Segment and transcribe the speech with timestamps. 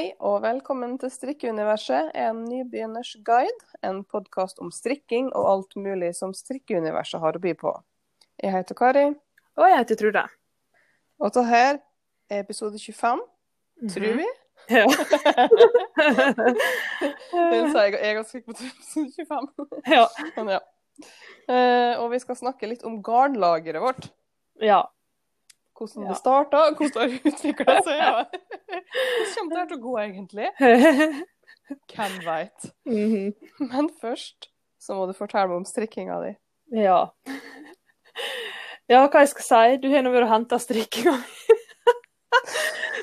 [0.00, 3.52] Hei og velkommen til Strikkeuniverset, en nybegynners guide.
[3.84, 7.68] En podkast om strikking og alt mulig som strikkeuniverset har å by på.
[8.40, 9.02] Jeg heter Kari,
[9.60, 10.22] Og jeg heter Trude.
[11.18, 11.76] og dette her
[12.30, 13.20] er episode 25,
[13.92, 14.28] tror vi.
[14.70, 14.86] Ja.
[17.52, 19.84] Det sa jeg, jeg ganske sikker på episode 25.
[19.98, 20.06] ja.
[20.38, 20.62] Men ja.
[21.44, 24.08] Eh, og vi skal snakke litt om garnlageret vårt.
[24.64, 24.80] ja.
[25.80, 26.08] Hvordan Ja.
[26.12, 27.96] det starta, hvordan det har utvikla seg.
[27.96, 28.24] Ja.
[29.00, 30.48] Hvordan kommer det her til å gå, egentlig?
[31.94, 32.66] Hvem veit.
[32.84, 33.70] Mhm.
[33.70, 36.32] Men først så må du fortelle meg om strikkinga di.
[36.84, 37.00] ja.
[38.90, 39.76] Ja, hva jeg skal si?
[39.84, 41.56] Du har nå vært og henta strikkinga mi.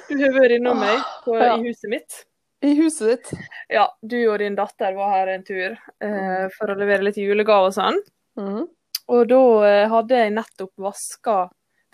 [0.08, 1.56] Du har vært innom meg på, Ja.
[1.58, 2.18] i huset mitt.
[2.64, 3.42] I huset ditt.
[3.70, 7.68] Ja, du og din datter var her en tur eh, for å levere litt julegave
[7.70, 8.00] og sånn.
[8.40, 8.66] Mhm.
[9.08, 11.36] Og da eh, hadde jeg nettopp vaska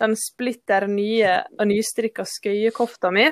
[0.02, 3.28] den splitter nye og nystrikka skøyekofta mi.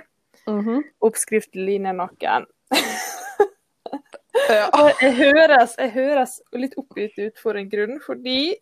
[0.49, 0.83] Mhm.
[1.05, 2.47] Oppskrift linjenakken.
[2.73, 4.69] Ja.
[5.03, 8.57] Jeg høres, jeg høres litt oppgitt ut for en grunn, fordi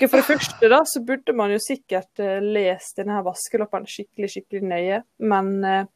[0.00, 4.62] For det første da, så burde man jo sikkert eh, lest denne vaskelappen skikkelig skikkelig
[4.68, 5.86] nøye, men eh,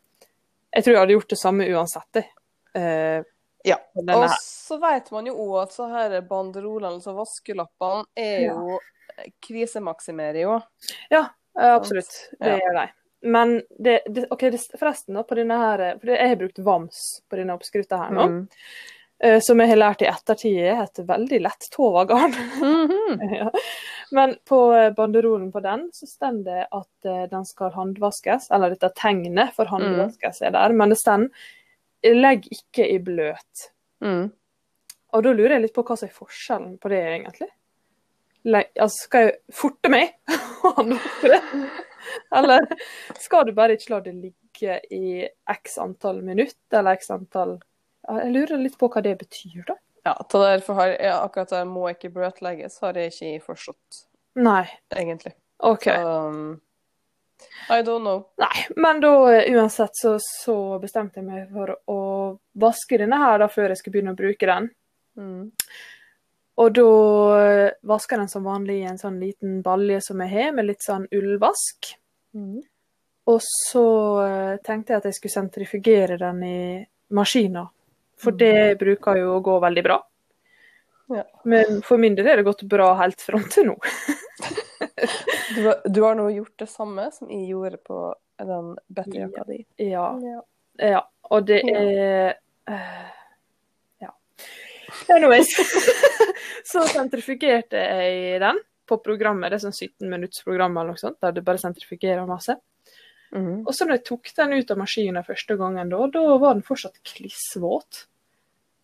[0.73, 2.23] jeg tror jeg hadde gjort det samme uansett.
[2.79, 3.21] Eh,
[3.69, 3.77] Ja.
[4.01, 8.79] Og så vet man jo òg at så her banderolene, altså vaskelappene, er Ja.
[9.47, 10.61] Krisemaksimerer jo.
[11.11, 11.27] Ja,
[11.61, 12.15] eh, absolutt.
[12.41, 12.87] Det gjør de.
[13.23, 14.47] Men det, det, ok,
[14.79, 18.27] forresten, da, på denne her, for jeg har brukt Vams på denne oppskrifta her nå,
[18.31, 18.49] Mm.
[19.25, 22.33] eh, som jeg har lært i ettertid er et veldig lett tovagarn.
[22.63, 23.35] Mm -hmm.
[23.41, 23.51] ja.
[24.11, 28.89] Men på eh, banderolen på den så står det at den skal håndvaskes, eller dette
[28.97, 31.29] tegnet for håndvaskes er der, men det står
[32.03, 33.71] 'legg ikke i bløt'.
[34.01, 34.33] Mm.
[35.13, 37.51] Og da lurer jeg litt på hva som er forskjellen på det, egentlig.
[38.47, 40.15] Altså, skal jeg forte meg
[41.23, 41.41] det?
[42.35, 42.65] Eller
[43.21, 47.59] skal du bare ikke la det ligge i x antall minutter, eller x antall
[48.09, 49.77] Jeg lurer litt på hva det betyr, da.
[50.09, 54.03] Ja, derfor har jeg, akkurat det må ikke bløtlegges, har jeg ikke forstått,
[54.41, 54.65] Nei.
[54.97, 55.35] egentlig.
[55.61, 55.87] OK.
[55.93, 56.61] Um,
[57.69, 58.25] I don't know.
[58.41, 62.01] Nei, men da eh, uansett så, så bestemte jeg meg for å
[62.61, 64.71] vaske denne her da før jeg skulle begynne å bruke den.
[65.21, 65.51] Mm.
[66.61, 66.87] Og da
[67.41, 70.67] eh, vasker jeg den som vanlig i en sånn liten balje som jeg har, med
[70.69, 71.95] litt sånn ullvask.
[72.37, 72.61] Mm.
[73.31, 73.85] Og så
[74.27, 76.59] eh, tenkte jeg at jeg skulle sentrifugere den i
[77.17, 77.65] maskina,
[78.21, 79.97] for det bruker jo å gå veldig bra.
[81.11, 81.25] Ja.
[81.49, 83.79] Men for min del har det gått bra helt fram til nå.
[85.55, 87.97] Du, har- du har nå gjort det samme som jeg gjorde på
[88.39, 89.57] den betterjakka di.
[89.83, 90.05] Ja.
[90.23, 90.43] Ja.
[90.81, 91.01] Ja,
[91.35, 91.81] og det Ja.
[91.81, 92.35] er
[92.71, 93.09] eh,
[94.05, 94.13] Ja.
[95.17, 95.51] Anyways.
[96.67, 99.51] så sentrifugerte jeg den på programmet.
[99.51, 102.59] Det er sånn 17 minutts program eller noe sånt, der du bare sentrifugerer masse.
[103.31, 103.63] Mm.
[103.63, 106.67] Og så når jeg tok den ut av maskinen første gangen, da, da var den
[106.67, 108.07] fortsatt klissvåt.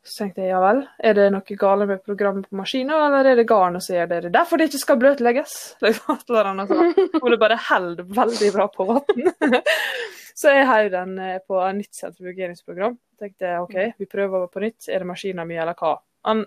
[0.07, 3.41] Så tenkte jeg ja vel, er det noe galt med programmet på maskinen, eller er
[3.41, 4.21] det garnet som gjør det?
[4.23, 5.57] Det er derfor det ikke skal bløtlegges.
[7.25, 9.33] Og det bare holder veldig bra på vann.
[10.37, 12.95] Så jeg heiv den eh, på et nytt sentrifugeringsprogram.
[13.19, 14.87] Tenkte OK, vi prøver på nytt.
[14.93, 15.97] Er det maskinen min, eller hva?
[16.29, 16.45] Han,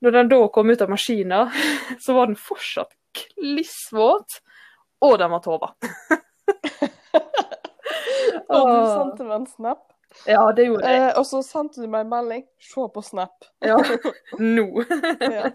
[0.00, 1.50] når den da kom ut av maskinen,
[2.04, 4.40] så var den fortsatt klissvåt,
[5.00, 5.74] og den var tova.
[8.50, 9.82] Og du sendte meg en snap.
[10.26, 11.02] Ja, det gjorde jeg.
[11.04, 12.40] Eh, og så sendte du meg en melding.
[12.66, 13.46] Se på snap.
[13.62, 13.76] Ja.
[14.56, 14.84] Nå.
[15.22, 15.52] Ja.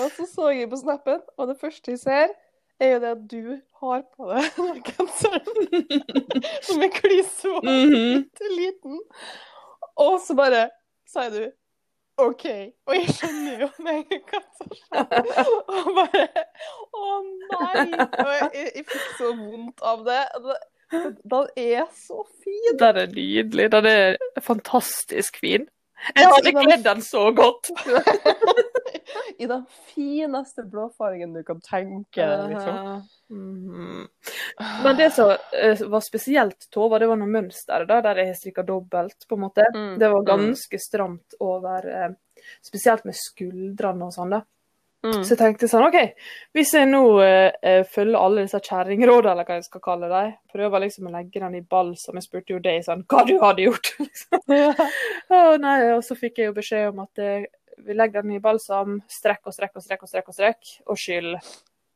[0.00, 2.32] Og så så jeg på snappen, og det første jeg ser,
[2.80, 5.44] er jo det at du har på deg den genseren
[6.64, 8.24] som er klissvåt, mm -hmm.
[8.56, 9.00] liten.
[9.96, 10.70] Og så bare
[11.06, 11.52] sier du
[12.26, 12.46] OK.
[12.86, 15.50] Og jeg skjønner jo med en gang hva som skjer.
[15.74, 16.26] Og bare
[16.92, 17.86] Å nei!
[17.96, 20.22] Og jeg, jeg, jeg fikk så vondt av det.
[20.90, 22.78] Den er så fin.
[22.80, 23.68] Den er nydelig.
[23.72, 25.68] Den er fantastisk fin.
[26.16, 27.70] Jeg hadde kledd den så godt.
[29.38, 33.02] I den fineste blåfargen du kan tenke deg, liksom.
[33.30, 34.06] Mhm.
[34.84, 38.38] Men det som eh, var spesielt Tova, det var noe mønster da, der jeg har
[38.38, 39.28] strikka dobbelt.
[39.28, 39.66] på en måte.
[39.74, 39.98] Mm.
[39.98, 42.10] Det var ganske stramt over eh,
[42.64, 44.30] Spesielt med skuldrene og sånn.
[44.32, 44.44] da.
[45.00, 45.22] Mm.
[45.24, 45.96] Så jeg tenkte sånn, OK,
[46.52, 50.34] hvis jeg nå eh, eh, følger alle disse kjerringrådene, eller hva jeg skal kalle dem,
[50.52, 53.64] prøver liksom å legge den i balsam Jeg spurte jo deg sånn, hva du hadde
[53.64, 53.92] gjort.
[54.04, 54.42] liksom.
[54.52, 54.74] Ja.
[55.38, 57.48] og, nei, Og så fikk jeg jo beskjed om at eh,
[57.86, 61.00] vi legger den i balsam, strekk og strekk og strekk og strekk, og strekk, og
[61.00, 61.34] skyll.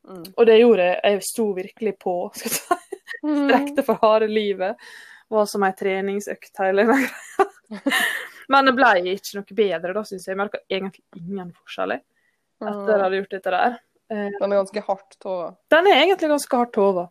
[0.05, 0.23] Mm.
[0.35, 0.99] Og det gjorde jeg.
[1.03, 2.15] Jeg sto virkelig på.
[2.35, 3.01] skal jeg si.
[3.25, 3.47] Mm.
[3.47, 4.87] Strekte for harde livet.
[5.33, 7.47] Var som ei treningsøkt hele greia.
[8.53, 10.35] Men det ble ikke noe bedre, da, syns jeg.
[10.35, 13.77] Jeg merka egentlig ingen forskjell etter at jeg hadde gjort dette der.
[14.11, 15.47] Eh, Den er ganske hardt tova.
[15.73, 17.07] Den er egentlig ganske hardt tova.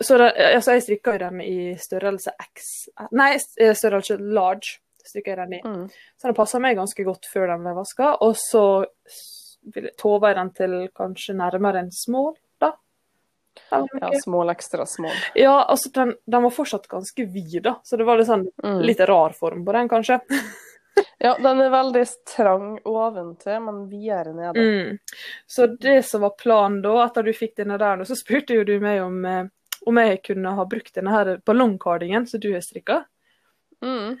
[0.00, 2.68] Så det, altså, jeg strikka jo den i størrelse X
[3.10, 4.78] Nei, eh, størrelse large.
[5.08, 5.62] Strikka jeg den i.
[5.64, 5.86] Mm.
[6.18, 8.12] Så den passer meg ganske godt før den ble vaska.
[8.24, 8.64] Og så
[9.98, 12.72] tover jeg den til kanskje nærmere en small, da.
[13.72, 15.16] Ja, small, ekstra small.
[15.34, 17.78] Ja, altså den, den var fortsatt ganske vid, da.
[17.84, 18.80] Så det var litt sånn Mm.
[18.86, 20.20] litt rar form på den, kanskje.
[21.22, 24.58] Ja, den er veldig trang oventil, men videre nede.
[24.58, 24.96] Mm.
[25.46, 28.72] Så det som var planen da, etter du fikk denne der, så spurte jo du
[28.82, 29.44] meg om, eh,
[29.86, 33.04] om jeg kunne ha brukt denne her ballongkardingen som du har strikka.
[33.82, 34.18] Mm.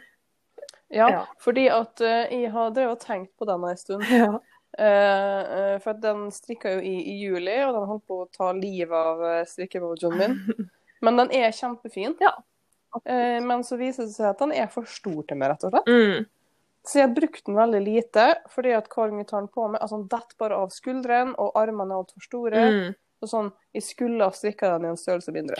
[0.88, 1.24] Ja, Ja.
[1.38, 4.04] fordi at uh, jeg har drevet og tenkt på den en stund.
[4.22, 4.38] Ja.
[4.78, 8.50] Eh, for at den strikka jo i, i juli, og den holdt på å ta
[8.52, 10.36] livet av uh, strikkebogen min.
[11.04, 12.14] Men den er kjempefin.
[12.22, 12.34] Ja.
[13.00, 15.72] Uh, men så viser det seg at den er for stor til meg, rett og
[15.72, 15.88] slett.
[15.88, 16.28] Mm.
[16.88, 19.80] Så jeg brukte den veldig lite, fordi at hver gang jeg tar den på meg,
[19.82, 22.64] altså den detter bare av skuldrene, og armene er altfor store.
[22.68, 22.96] Mm.
[23.24, 25.58] Og sånn, jeg skulle ha strikka den i en størrelse mindre.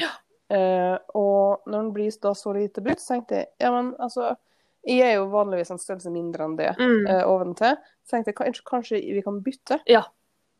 [0.49, 4.31] Eh, og når den blir da så lite brukt, så tenkte jeg ja, men altså
[4.89, 7.05] Jeg er jo vanligvis en størrelse mindre enn det Mm.
[7.07, 7.77] uh, oventil.
[8.07, 9.79] Så tenkte jeg kanskje, kanskje vi kan bytte.
[9.91, 10.07] Ja.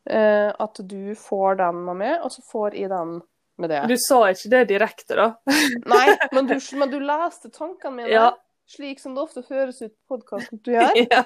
[0.09, 3.19] Uh, at du får den med meg, og så får jeg den
[3.59, 3.81] med det.
[3.89, 5.25] Du sa ikke det direkte, da.
[5.95, 8.13] Nei, men du, men du leste tankene mine.
[8.13, 8.29] Ja.
[8.69, 10.93] Slik som det ofte høres ut på podkasten du gjør.
[11.09, 11.23] ja.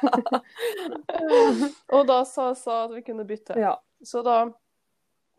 [1.92, 3.58] Og da sa jeg at vi kunne bytte.
[3.60, 3.76] ja.
[4.04, 4.42] Så da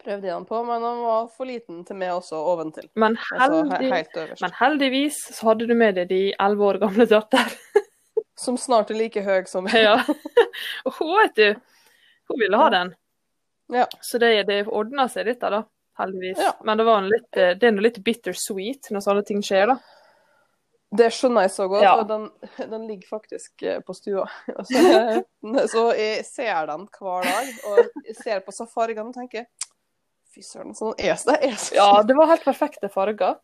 [0.05, 2.89] prøvde han den på, men den var for liten til meg også oventil.
[3.01, 6.81] Men, Altså he heldig, helt men heldigvis så hadde du med deg de elleve år
[6.85, 7.55] gamle datter.
[8.45, 9.77] Som snart er like høy som meg.
[9.85, 9.97] ja.
[10.87, 11.77] Og hun, vet du,
[12.31, 12.95] hun ville ha den.
[13.73, 13.87] Ja.
[14.03, 15.63] Så det, det ordna seg, litt, da.
[15.99, 16.41] Heldigvis.
[16.43, 16.53] Ja.
[16.67, 19.71] Men det, var en litt, eh, det er noe litt bittersweet når sånne ting skjer,
[19.71, 19.79] da.
[20.95, 21.95] Det skjønner jeg så godt, Ja.
[21.99, 22.27] og den,
[22.71, 24.27] den ligger faktisk eh, på stua.
[24.69, 29.47] Så, så jeg ser den hver dag, og jeg ser på safarigene og tenker
[30.35, 33.37] Fy søren, sånn er det er så Ja, det var helt perfekte farger.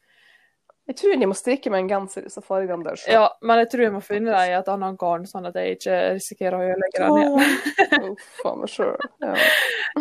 [0.90, 3.12] Jeg tror jeg må strikke meg en genser i disse fargene der Så.
[3.12, 5.76] Ja, men jeg tror jeg må finne dem i et annet garn, sånn at jeg
[5.76, 7.60] ikke risikerer å ødelegge den igjen.
[8.00, 8.96] Oh, faen meg sjøl.
[9.22, 9.36] Ja.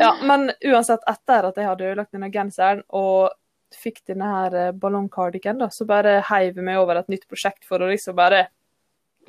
[0.01, 3.35] Ja, men uansett, etter at jeg hadde ødelagt denne genseren og
[3.75, 7.67] fikk denne her eh, ballongcardigan, da, så bare heiv jeg meg over et nytt prosjekt
[7.69, 8.47] for å liksom bare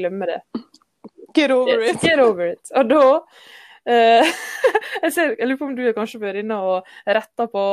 [0.01, 0.41] glemme det.
[1.37, 2.01] Get over it.
[2.01, 2.73] Get over it.
[2.73, 3.05] Og da
[5.05, 7.65] jeg, ser, jeg lurer på om du er kanskje vært inne og retta på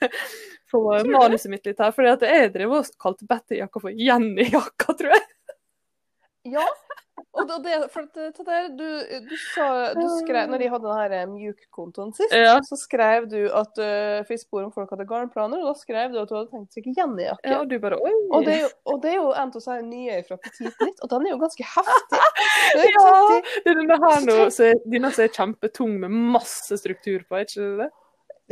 [0.70, 5.26] på manuset mitt litt her, For jeg drev og kalte Betty-jakka for Jenny-jakka, tror jeg.
[6.56, 6.66] Ja.
[7.36, 8.86] Og det, for det der, du,
[9.28, 12.58] du sa du skrev, Når de hadde den mjuk-kontoen mjukkontoen sist, Ja.
[12.64, 16.20] så skrev du at uh, fikk spor om folk hadde garnplaner, og da skrev du
[16.20, 17.48] at du hadde tenkt seg Jenny-jakke.
[17.48, 18.14] Ja, og du bare oi.
[18.36, 21.02] Og det, er jo, og det er jo en av disse nye fra Petit Nytt,
[21.02, 22.24] og den er jo ganske heftig.
[22.76, 23.12] Det Ja,
[23.64, 27.38] det er denne her nå, så er, denne som er kjempetung med masse struktur på,
[27.38, 27.90] er ikke det?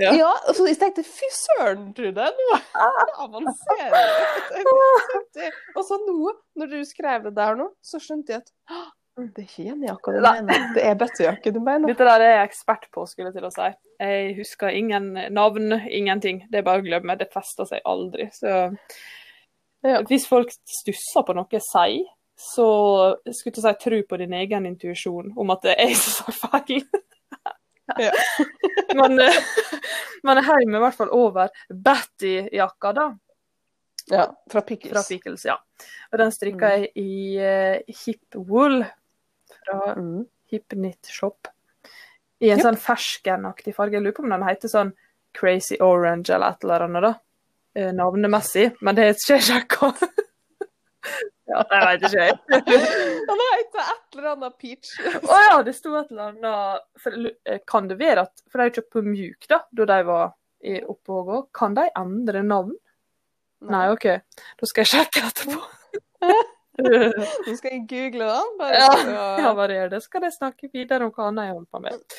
[0.00, 0.10] Ja.
[0.18, 2.56] Ja, og så jeg tenkte fy søren, Trude, nå
[3.24, 5.44] avanserer du.
[5.76, 8.52] Og så nå, når du skrev det der nå, så skjønte jeg at
[9.14, 11.86] det er ikke Jenny-jakka du mener, det er bøttejakke du mener.
[11.86, 13.68] Dette der er jeg ekspert på, skulle jeg til å si.
[14.02, 16.40] Jeg husker ingen navn, ingenting.
[16.50, 17.14] Det er bare å glemme.
[17.20, 18.26] Det fester seg aldri.
[18.34, 18.50] Så
[19.84, 20.00] Ja.
[20.08, 22.66] hvis folk stusser på noe jeg sier, så
[23.30, 26.48] skulle jeg si tro på din egen intuisjon om at det er jeg som sa
[26.48, 26.82] feil.
[28.00, 28.10] Ja.
[28.96, 29.18] men,
[30.24, 30.46] men jeg
[30.78, 33.06] i hvert fall over Batty-jakka, da.
[34.08, 35.08] Ja, fra Fra Pickles.
[35.08, 35.58] Pickles, ja.
[36.12, 38.82] Og den strikka jeg i uh, Hip Wool
[39.64, 40.24] fra Mm.
[40.52, 41.48] Hipknit Shop.
[42.40, 42.64] I en Yep.
[42.66, 43.96] sånn ferskenaktig farge.
[43.96, 44.90] Jeg lurer på om den heter sånn
[45.34, 47.12] Crazy Orange eller et eller annet, da.
[47.74, 48.68] Eh, navnemessig.
[48.84, 49.92] Men det ikke jeg sjekka.
[51.50, 52.38] ja, jeg veit ikke, jeg.
[53.28, 54.92] Han heter et eller annet peach.
[55.28, 58.70] Å ja, det sto et eller annet for, eh, Kan det være at For de
[58.78, 60.32] kjøpte på Mjuk, da, da de var
[60.64, 61.38] i oppe og gå.
[61.60, 62.72] Kan de endre navn?
[63.68, 64.06] Nei, OK.
[64.60, 65.60] Da skal jeg sjekke etterpå.
[66.74, 68.56] Nå skal jeg google den.
[68.58, 70.02] Bare, Ja, så- ja, bare gjør det.
[70.02, 72.16] Skal jeg snakke videre om hva annet jeg holder på med.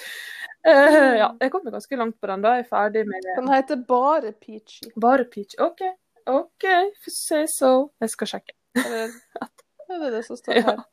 [0.66, 2.56] Uh, ja, jeg kom ganske langt på den da.
[2.58, 4.90] Jeg er ferdig med Den heter bare Peachy.
[4.98, 5.54] bare peach.
[5.62, 5.82] OK,
[6.26, 6.66] OK,
[7.08, 7.92] say so.
[8.02, 8.55] Jeg skal sjekke.
[8.76, 10.86] Eller er det det som står her?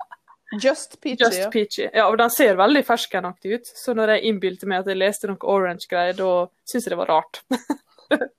[0.60, 1.50] Just Peachy, Just ja.
[1.50, 1.86] peachy.
[1.94, 3.70] Ja, og den ser veldig ferskenaktig ut.
[3.72, 6.32] Så når jeg innbilte meg at jeg leste noe orange-greier, da
[6.68, 7.42] syns jeg det var rart.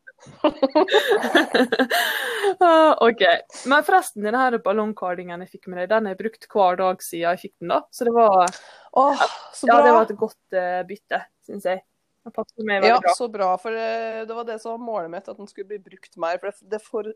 [2.60, 3.22] Ah, OK.
[3.66, 7.02] Men forresten, denne her ballongkardingen jeg fikk med deg, den har jeg brukt hver dag
[7.04, 7.74] siden jeg fikk den.
[7.74, 7.80] da.
[7.92, 8.54] Så det var,
[9.00, 9.24] Åh,
[9.56, 11.84] så ja, det var et godt uh, bytte, syns jeg.
[12.24, 13.16] Ja, bra.
[13.18, 13.50] så bra.
[13.60, 16.40] For det, det var det som var målet mitt, at den skulle bli brukt mer.
[16.40, 17.10] For det, det, er for,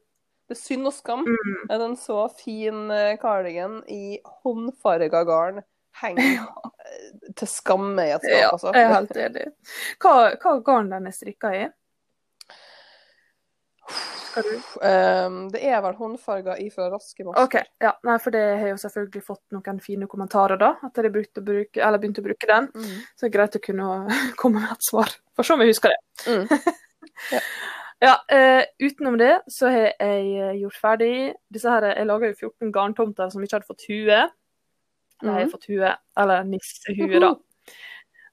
[0.48, 1.26] det er synd og skam.
[1.28, 1.56] Mm.
[1.70, 2.86] at En så fin
[3.22, 5.64] kardigan i håndfarga garn
[6.02, 6.44] henger
[6.86, 8.72] eh, til skamme i et skap, Ja, altså.
[8.76, 9.46] jeg er helt enig.
[10.04, 11.68] Hva, hva garn den er strikka i?
[14.38, 17.44] Um, det er vel håndfarga ifra Raske Masker.
[17.48, 20.76] Okay, Ja, nei, for det har jo selvfølgelig fått noen fine kommentarer, da.
[20.86, 22.68] At jeg brukte å bruke, eller begynte å bruke den.
[22.76, 23.00] Mm.
[23.16, 23.88] Så det er greit å kunne
[24.42, 25.16] komme med et svar.
[25.34, 26.04] For så om jeg husker det.
[26.30, 26.46] Mm.
[27.32, 27.40] Ja,
[28.02, 31.14] eh, utenom det så har jeg eh, gjort ferdig
[31.54, 34.20] disse her, Jeg laga jo 14 garntomter som ikke hadde fått hue.
[35.24, 35.52] Nei, jeg har Mhm.
[35.52, 37.34] fått hue, eller nissehue, da.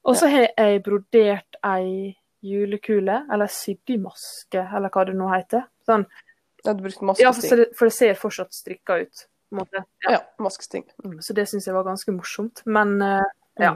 [0.05, 5.27] Og så har jeg brodert ei julekule, eller sydd i maske, eller hva det nå
[5.33, 5.63] heter.
[5.87, 6.05] Sånn.
[6.63, 7.25] Ja, du brukte maskesting.
[7.25, 9.25] Ja, for, det, for det ser fortsatt strikka ut.
[9.49, 9.83] på en måte.
[10.09, 10.83] Ja, maskesting.
[11.03, 11.19] Mm.
[11.21, 12.61] Så det syns jeg var ganske morsomt.
[12.65, 13.23] Men eh,
[13.59, 13.75] ja.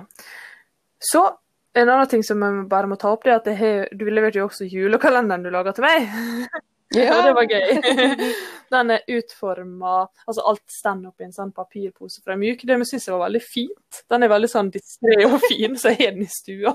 [0.99, 1.37] Så
[1.77, 4.41] en annen ting som jeg bare må ta opp, det er at har, du leverte
[4.41, 6.09] jo også julekalenderen du laga til meg.
[6.89, 8.21] Ja, Og det var gøy.
[8.73, 12.63] Den er utforma Altså alt står oppi en sånn papirpose fra Mjuk.
[12.65, 13.99] Det syns jeg var veldig fint.
[14.09, 16.73] Den er veldig sånn distré og fin, så jeg har den i stua.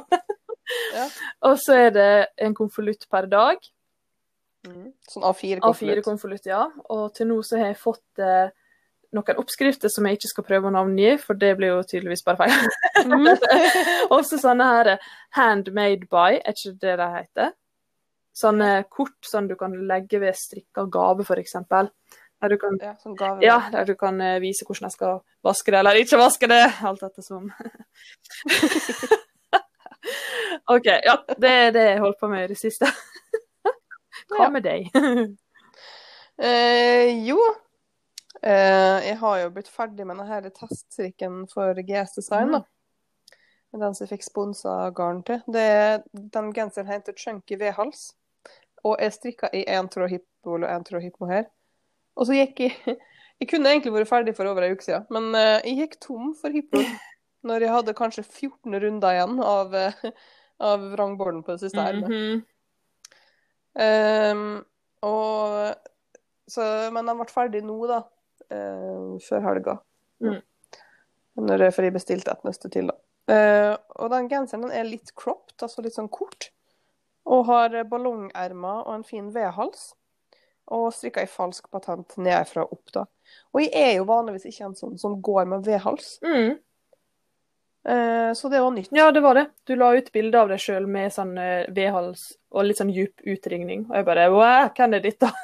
[0.94, 1.08] Ja.
[1.50, 2.10] Og så er det
[2.46, 3.66] en konvolutt per dag.
[4.68, 4.92] Mm.
[5.10, 6.62] Sånn A4 A4 konvolutt, ja.
[6.94, 8.54] Og til nå så har jeg fått eh,
[9.14, 12.40] noen oppskrifter som jeg ikke skal prøve å navngi, for det blir jo tydeligvis bare
[12.42, 12.52] feil.
[13.06, 13.28] Mm.
[14.16, 14.90] Også sånne her
[15.38, 17.52] handmade by, er ikke det det heter?
[18.35, 21.54] Sånne kort som du kan legge ved strikka gave, f.eks.
[22.42, 23.38] Der du kan Ja, sånn gave.
[23.47, 26.64] ja, der du kan eh, vise hvordan jeg skal vaske det eller ikke vaske det.
[26.85, 27.47] Alt dette som
[30.75, 30.87] OK.
[31.06, 32.90] Ja, det er det jeg holdt på med i det siste.
[34.35, 34.90] Hva med deg?
[36.35, 37.38] Eh, jo,
[38.42, 42.52] jeg har jo blitt ferdig med denne teststrikken for GS Design.
[42.52, 42.64] da.
[43.74, 45.40] Den som jeg fikk sponsa garn til.
[45.50, 48.12] Det den genseren heter Chunky V-hals.
[48.84, 51.48] Og jeg strikka i én tråd hippo og én tråd hippo her.
[52.14, 52.76] Og så gikk jeg
[53.42, 56.28] Jeg kunne egentlig vært ferdig for over ei uke siden, men eh, jeg gikk tom
[56.38, 56.78] for hippo
[57.48, 60.04] når jeg hadde kanskje 14 runder igjen av, eh,
[60.62, 62.08] av vrangborden på det siste ermet.
[62.08, 62.44] -hmm.
[63.74, 64.62] Ehm,
[65.02, 65.74] og
[66.46, 68.02] så, Men den ble ferdig nå, da.
[68.50, 69.78] Eh, før helga.
[70.24, 70.40] Mm.
[71.44, 72.98] Når jeg, for jeg bestilte et nøste til, da.
[73.34, 76.50] Eh, og den genseren den er litt cropped, altså litt sånn kort.
[77.24, 79.94] Og har ballongermer og en fin V-hals.
[80.74, 83.06] Og strikka i falsk patent nedfra og opp, da.
[83.52, 86.54] Og jeg er jo vanligvis ikke en sånn som går med V-hals, Mm.
[87.88, 88.88] eh, så det var nytt.
[88.92, 89.46] Ja, det var det.
[89.66, 93.20] Du la ut bilde av deg sjøl med sånn vedhals V-hals og litt sånn djup
[93.26, 93.86] utringning.
[93.90, 95.32] Og jeg bare wow, hvem er dette?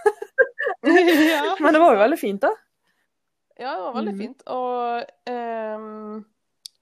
[0.84, 1.56] ja.
[1.60, 2.52] Men det var jo veldig fint, da.
[3.60, 4.20] Ja, det var veldig mm.
[4.22, 4.42] fint.
[4.56, 6.24] Og, um,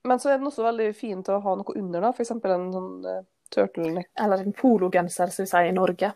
[0.08, 2.12] men så er den også veldig fin til å ha noe under, da.
[2.14, 2.30] F.eks.
[2.38, 3.20] en sånn uh,
[3.54, 4.12] turtleneck.
[4.20, 6.12] Eller en pologenser, som vi sier i Norge.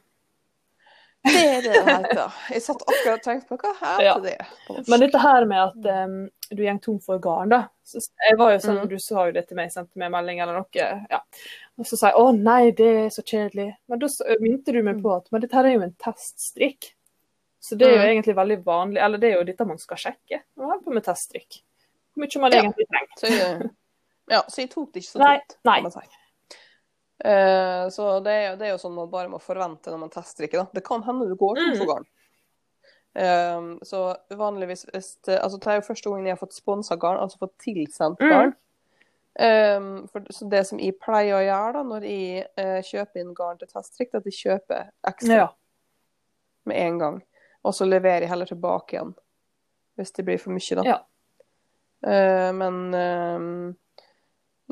[1.23, 2.39] Det er det det heter.
[2.51, 4.15] Jeg satt akkurat og tenkte på hva heter Ja.
[4.23, 4.89] det på norsk.
[4.91, 6.17] Men dette her med at um,
[6.51, 7.61] du går tom for garn, da.
[7.87, 8.89] Så jeg var jo sånn, Mm.
[8.91, 10.89] Du sa jo det til meg, sendte meg melding eller noe.
[11.11, 11.21] ja.
[11.79, 13.71] Og så sa jeg å nei, det er så kjedelig.
[13.89, 14.09] Men da
[14.41, 16.95] minte du meg på at men dette her er jo en teststrikk.
[17.63, 20.41] Så det er jo egentlig veldig vanlig, eller det er jo dette man skal sjekke.
[20.59, 21.61] Man holder på med testdrikk.
[22.13, 23.13] Hvor mye man egentlig trenger.
[23.21, 23.69] Så jeg,
[24.35, 25.77] ja, så jeg tok det ikke så Nei, tungt, nei.
[25.77, 26.19] kan man si.
[27.23, 30.65] Uh, så det er, det er jo sånn man bare må forvente når man testdrikker.
[30.65, 30.75] Da.
[30.81, 31.93] Det kan hende du går tom for Mm.
[31.93, 32.09] garn.
[33.15, 36.97] Um, så vanligvis hvis det, altså det er jo første gangen jeg har fått sponsa
[36.97, 38.31] garn, altså fått tilsendt Mm.
[38.33, 38.55] garn.
[39.39, 39.81] Eh,
[40.13, 43.59] for, så det som jeg pleier å gjøre da, når jeg uh, kjøper inn garn
[43.63, 45.47] til teststrikk, er at jeg kjøper ekstra Ja.
[46.67, 47.23] med en gang.
[47.63, 49.15] Og så leverer jeg heller tilbake igjen
[50.01, 50.85] hvis det blir for mye, da.
[50.89, 50.99] Ja.
[52.03, 53.75] Uh, men uh,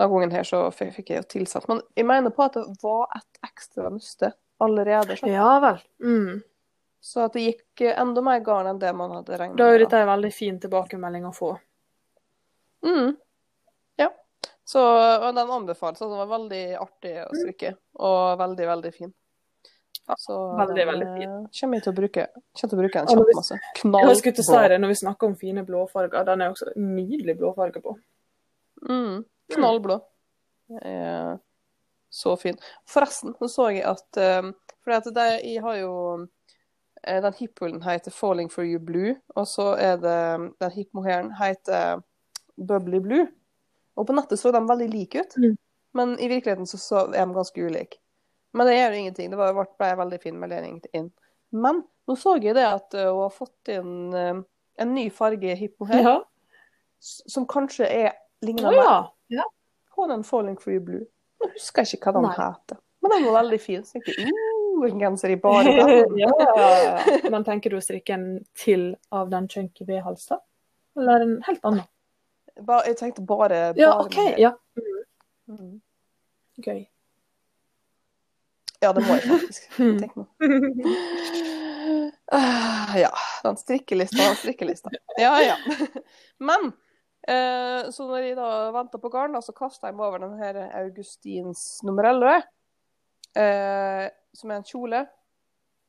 [0.01, 1.67] denne gangen her så fikk, jeg jo tilsatt.
[1.69, 4.33] Men jeg mener på at det var et ekstra nøste
[4.65, 5.19] allerede.
[5.21, 5.83] Så, ja vel.
[6.03, 6.41] Mm.
[7.01, 9.79] så at det gikk enda mer garn enn det man hadde regnet Da er jo
[9.79, 9.85] med.
[9.87, 11.53] dette en veldig fin tilbakemelding å få.
[12.87, 13.15] Mm.
[14.01, 14.09] Ja.
[14.65, 14.83] Så
[15.37, 16.01] den anbefales.
[16.01, 17.75] Den var veldig artig å strikke.
[18.01, 19.13] Og veldig, veldig fin.
[20.19, 22.27] Så veldig, veldig eh, kommer jeg til å bruke,
[22.57, 24.69] til å bruke en Og når vi- Jeg skulle til å si Knallblå.
[24.69, 26.25] det når vi snakker om fine blåfarger.
[26.25, 27.97] Den er også nydelig blåfarge på.
[28.89, 29.25] Mm.
[29.51, 30.01] Knallblå.
[30.83, 31.37] Eh,
[32.11, 32.57] så fin.
[32.89, 34.53] Forresten, så så jeg at eh,
[34.85, 36.27] For at det, jeg har jo
[37.05, 42.03] eh, Den hipholen heter 'Falling for you blue', og så er det den hipmohairen heter
[42.59, 43.29] 'Bubbly blue'.
[43.97, 45.57] Og på nettet så de veldig like ut, Mm.
[45.95, 47.97] men i virkeligheten så, så er de ganske ulike.
[48.53, 49.31] Men det gjør ingenting.
[49.31, 51.11] Det var, ble ble en veldig fin melding inn.
[51.53, 54.41] Men nå så jeg det at eh, hun har fått inn eh,
[54.83, 56.17] en ny farge hipmohair, Ja.
[57.01, 58.99] som kanskje er ligner mer ja.
[59.41, 59.45] ja.
[59.95, 61.07] på den Falling Free blue.
[61.41, 62.35] Nå husker jeg ikke hva den Nei.
[62.39, 62.81] heter.
[63.01, 63.85] Men den var veldig fin.
[63.87, 66.19] Så jeg tenkte, uh, en genser i bare den.
[66.21, 67.21] ja, ja, ja.
[67.33, 68.27] Men tenker du å strikke en
[68.61, 70.41] til av den chunky V-halsen.
[70.99, 71.87] Eller en helt annen?
[72.67, 74.17] Ba- Jeg tenkte bare, bare Ja, OK.
[74.17, 74.53] med- Ja.
[76.61, 76.83] Gøy.
[78.83, 79.67] Ja, det må jeg faktisk.
[79.77, 80.25] Tenk nå.
[82.33, 83.11] Uh, Ja,
[83.45, 84.91] den strikkelista, den strikkelista.
[85.19, 85.57] Ja, ja.
[86.49, 86.71] Men
[87.31, 90.37] uh, så når jeg da venta på garn, da, så kasta jeg meg over den
[90.41, 92.37] her Augustins nummer 11.
[93.39, 95.05] uh, som er en kjole.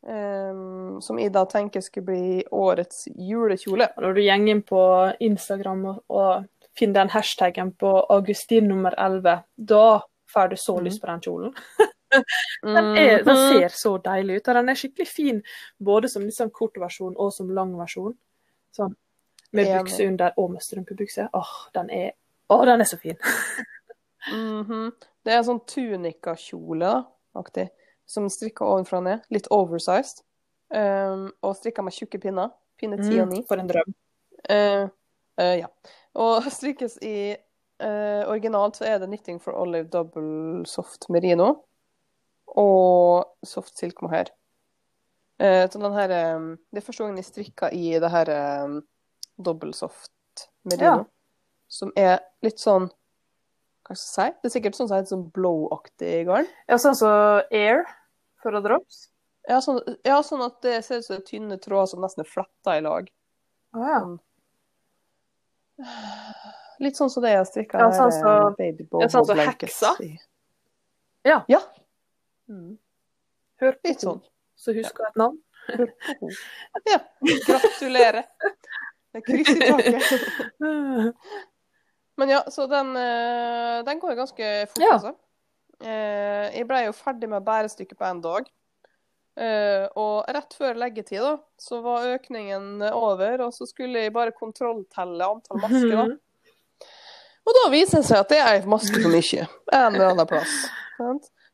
[0.01, 3.91] Um, som jeg da tenker skulle bli årets julekjole.
[4.01, 4.81] Når du går inn på
[5.21, 9.99] Instagram og, og finner den hashtaggen på Augustin nummer 11, da
[10.33, 10.85] får du så Mhm.
[10.89, 11.53] lyst på den kjolen.
[12.75, 15.37] Den, er, den ser så deilig ut, og den er skikkelig fin
[15.79, 18.13] både som liksom kort versjon og som lang versjon.
[18.75, 18.93] Sånn,
[19.55, 21.27] med bukse under og med strømpebukse.
[21.33, 22.11] Åh, den er,
[22.51, 23.19] åh, den er så fin.
[24.21, 24.91] Mhm.
[25.25, 27.63] Det er sånn tunikakjole, da, aktig,
[28.05, 29.23] som strikker ovenfra og ned.
[29.33, 30.21] Litt oversized.
[30.69, 32.51] Um, og strikka med tjukke pinner.
[32.77, 33.39] Pinne 10 og 9.
[33.41, 33.95] Mm, for en drøm.
[34.45, 34.85] Uh,
[35.41, 35.69] uh, ja.
[36.21, 41.55] Og strikkes i uh, Originalt så er det Knitting for Olive Double Soft Merino
[42.57, 44.29] og Soft Silk Mohair.
[45.41, 46.39] Eh, så den her eh,
[46.71, 48.75] Det er første gangen jeg strikka i det her eh,
[49.41, 50.11] Double Soft
[50.67, 51.05] Merino, Ja.
[51.71, 52.89] som er litt sånn
[53.87, 54.41] Hva skal jeg si?
[54.41, 56.45] Det er sikkert sånn som heter sånn blow-aktig garn.
[56.69, 57.81] Ja, sånn som Air
[58.43, 59.07] for å drops.
[59.49, 62.75] Ja sånn, ja, sånn at det ser ut som tynne tråder som nesten er fletta
[62.77, 63.09] i lag.
[63.73, 64.01] Å ja.
[66.81, 69.45] Litt sånn som det jeg strikka Ja, sånn så, eh, baby ja, sånn som så
[69.49, 69.91] heksa.
[71.25, 71.41] Ja.
[71.49, 71.59] Ja.
[72.51, 72.75] Mm.
[73.61, 74.19] Hør på Litt sånn.
[74.59, 75.39] så husker jeg et navn.
[76.89, 76.97] Ja.
[77.47, 78.25] Gratulerer.
[79.11, 80.01] Det er kryss i taket.
[82.19, 84.93] Men ja, så den, eh, den går ganske fort, Ja.
[84.97, 85.13] altså.
[85.81, 88.49] Eh, Jeg ble jo ferdig med bærestykket på en dag.
[89.37, 94.31] Eh, Og rett før leggetid da, så var økningen over, og så skulle jeg bare
[94.35, 95.95] kontrolltelle antall masker.
[95.95, 96.17] da.
[97.47, 99.47] Og da viser det seg at det er ei maske for mye.
[99.73, 100.69] En eller annen plass.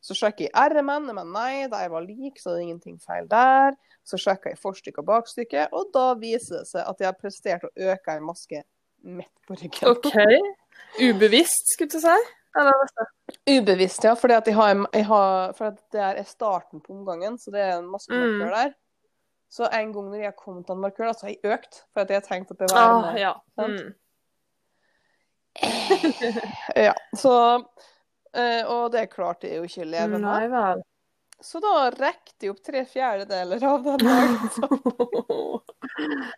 [0.08, 3.76] Så sjekker jeg R-ene, men nei, de var like, så det er ingenting feil der.
[4.08, 7.68] Så sjekker jeg forstykket og bakstykket, og da viser det seg at jeg har prestert
[7.68, 8.64] å øke en maske
[9.04, 9.92] midt på ryggen.
[9.92, 10.16] OK.
[11.04, 12.18] Ubevisst, skulle du si.
[13.52, 14.16] Ubevisst, ja.
[14.18, 17.78] Fordi at jeg har, jeg har, for det er starten på omgangen, så det er
[17.82, 18.56] en maskemarkør Mm.
[18.56, 18.74] der.
[19.50, 21.84] Så en gang når jeg kommet til en markør, så har jeg økt.
[21.94, 23.34] For at jeg har tenkt at det var ah, ja.
[23.60, 23.94] Mm.
[26.76, 27.64] Ja, så eh,
[28.74, 30.26] Og det klarte jeg jo ikke å leve med.
[30.28, 30.84] Nei vel.
[31.42, 35.60] Så da rekte jeg opp tre fjerdedeler av den dagen.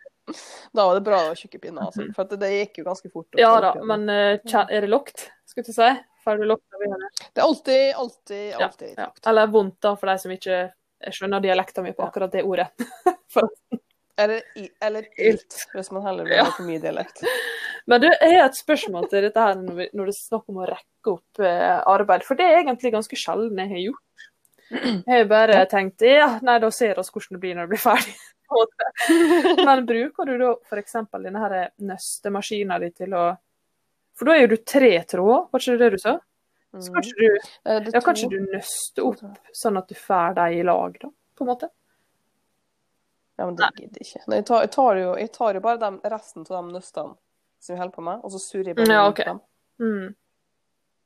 [0.71, 2.03] Da var det bra å var tjukke pinner, altså.
[2.13, 3.27] For det, gikk jo ganske fort.
[3.39, 5.87] Ja da, men uh, er det lukt, skulle du si?
[6.21, 6.89] Får du lukt av det?
[7.33, 9.07] Det er alltid, alltid, alltid ja.
[9.07, 9.23] lukt.
[9.31, 10.59] Eller vondt, da, for de som ikke
[11.15, 12.67] skjønner dialekta mi på akkurat det ordet.
[14.19, 17.21] Eller, i- eller ilt, hvis man heller vil ha for mye dialekt.
[17.89, 20.51] Men du, jeg har et spørsmål til dette her når, vi, når det er snakk
[20.51, 22.25] om å rekke opp eh, arbeid.
[22.27, 24.25] For det er egentlig ganske sjelden jeg har gjort.
[24.69, 27.81] Jeg har bare tenkt ja, nei, da ser vi hvordan det blir når det blir
[27.81, 28.17] ferdig.
[29.65, 30.95] Men bruker du da f.eks.
[31.15, 33.23] denne her nøstemaskina di til å
[34.17, 36.15] For da er jo du tre tråder, var ikke det det du sa?
[36.77, 36.97] Så Mm.
[37.01, 39.21] ikke du, Eh, ja, kan ikke du nøste opp
[39.57, 41.09] sånn at du får dem i lag, da?
[41.33, 41.69] På en måte?
[43.39, 44.21] Ja, men det gidder jeg ikke.
[44.27, 47.15] Nei, jeg tar, jo, jeg tar jo bare dem, resten av de nøstene
[47.59, 49.25] som jeg holder på med, og så surrer jeg bare Ja, rundt ok.
[49.25, 49.39] dem.
[49.79, 50.15] Mm.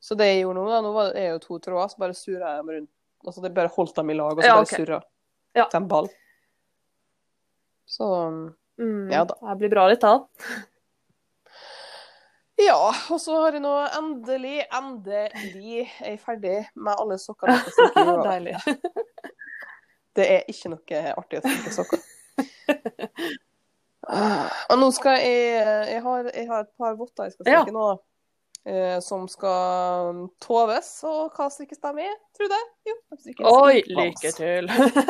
[0.03, 2.53] Så det jeg gjorde nå, da, nå var det jo to tråder, så bare surra
[2.55, 2.89] jeg dem rundt.
[3.25, 4.75] Altså, det bare holdt dem i lag, og så Ja, bare ok.
[4.75, 5.01] surra
[5.55, 5.65] Ja.
[5.71, 6.09] til en ball.
[7.87, 9.11] Så Mm.
[9.11, 9.35] Ja da.
[9.35, 10.25] Det blir bra, litt, da.
[12.57, 17.57] Ja, og så har jeg nå endelig, endelig er jeg ferdig med alle sokkene.
[18.27, 18.55] Deilig.
[20.15, 22.01] Det er ikke noe artig å strikke sokker.
[24.09, 27.63] Og nå skal jeg Jeg har, jeg har et par votter jeg skal Ja.
[27.71, 27.91] nå.
[28.65, 30.89] Eh, som skal toves.
[31.03, 32.61] Og hva strikkes de i, tror du det?
[32.87, 32.93] Jo,
[33.25, 34.69] de Oi, lykke til.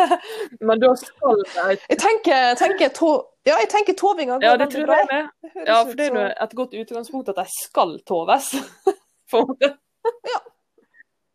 [0.67, 3.12] Men da skal jeg Jeg tenker, tenker to,
[3.45, 4.97] Ja, jeg tenker tovinga går Ja, det veldig tror bra.
[4.97, 5.29] jeg med.
[5.53, 8.49] Det Ja, for det er jo et godt utgangspunkt at de skal toves.
[9.34, 9.69] Måte.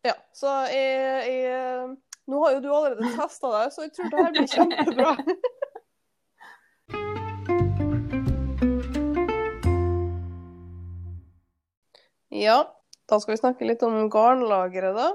[0.04, 1.96] Ja, så jeg, jeg
[2.28, 5.14] Nå har jo du allerede testa det, så jeg tror det her blir kjempebra.
[12.28, 12.58] Ja,
[13.08, 15.08] da skal vi snakke litt om garnlageret, da.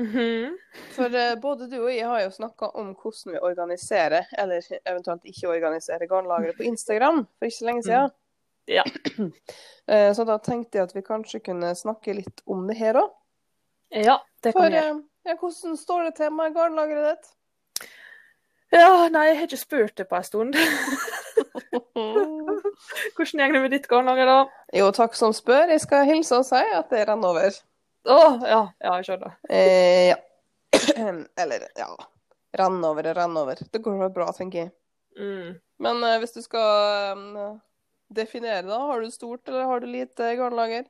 [0.00, 0.56] Mhm.
[0.94, 5.24] For uh, både du og jeg har jo snakka om hvordan vi organiserer, eller eventuelt
[5.28, 8.14] ikke organiserer garnlageret på Instagram for ikke så lenge siden.
[8.70, 8.84] Ja.
[9.18, 13.12] Uh, Så da tenkte jeg at vi kanskje kunne snakke litt om det her òg.
[13.90, 14.96] Ja, det kan For vi gjøre.
[14.96, 17.32] Uh, ja, hvordan står det til med garnlageret ditt?
[18.70, 20.54] Ja, nei, jeg har ikke spurt det på en stund.
[23.16, 24.38] Hvordan går det med ditt garnlager, da?
[24.76, 25.70] Jo, takk som spør.
[25.74, 27.56] Jeg skal hilse og si at det renner over.
[28.10, 29.34] Å, ja, ja, jeg skjønner.
[29.52, 30.18] Eh, ja.
[31.42, 31.90] Eller, ja.
[32.58, 33.60] Renn over og renn over.
[33.70, 34.70] Det går vel bra, tenker jeg.
[35.20, 35.58] Mm.
[35.84, 37.58] Men eh, hvis du skal um,
[38.14, 38.78] definere, da.
[38.90, 40.88] Har du stort eller har du lite garnlager?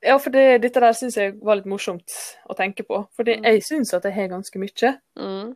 [0.00, 2.14] Ja, for det, dette der syns jeg var litt morsomt
[2.48, 3.02] å tenke på.
[3.18, 3.48] Fordi Mm.
[3.50, 4.92] jeg syns at jeg har ganske mye.
[5.20, 5.50] Mm.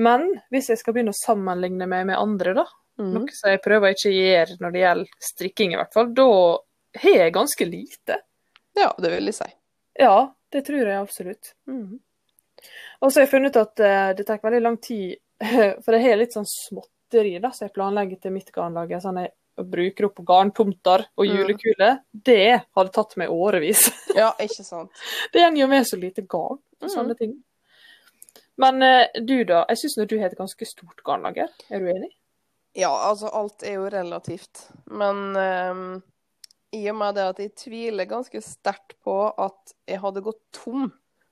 [0.00, 2.64] Men hvis jeg skal begynne å sammenligne meg med andre, da,
[3.00, 3.12] Mm.
[3.16, 6.26] noe som jeg prøver ikke å gjøre når det gjelder strikking, i hvert fall, da
[7.00, 8.20] har jeg ganske lite.
[8.76, 9.50] Ja, det vil jeg si.
[9.98, 10.14] Ja,
[10.52, 11.54] det tror jeg absolutt.
[11.66, 11.98] Mm.
[13.00, 15.16] Og så har jeg funnet ut at eh, det tar veldig lang tid,
[15.84, 18.92] for jeg har litt sånn småtteri da, så jeg planlegger til mitt garnlag.
[19.00, 19.32] Sånn jeg
[19.70, 21.36] bruker opp garntomter og Mm.
[21.36, 21.98] julekuler.
[22.12, 23.88] Det hadde tatt meg årevis.
[24.20, 24.90] Ja, ikke sant.
[25.32, 26.92] Det går meg med så lite garn og Mm.
[26.94, 27.34] sånne ting.
[28.60, 31.48] Men eh, du da, jeg syns du har et ganske stort garnlager.
[31.70, 32.10] Er du enig?
[32.78, 34.68] Ja, altså alt er jo relativt.
[34.86, 36.02] Men um,
[36.76, 40.90] i og med det at jeg tviler ganske sterkt på at jeg hadde gått tom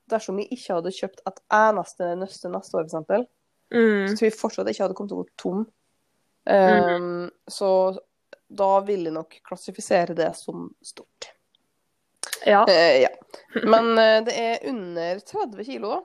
[0.08, 3.26] dersom jeg ikke hadde kjøpt et eneste nøste neste år, f.eks.
[3.68, 4.06] Mm.
[4.08, 5.66] Så tror jeg fortsatt ikke hadde kommet til å gå tom.
[6.48, 7.70] Ehm, Så
[8.48, 11.34] da vil jeg nok klassifisere det som stort.
[12.46, 13.08] Ja, Uh, ja.
[13.66, 16.00] Men uh, det er under 30 kilo, da.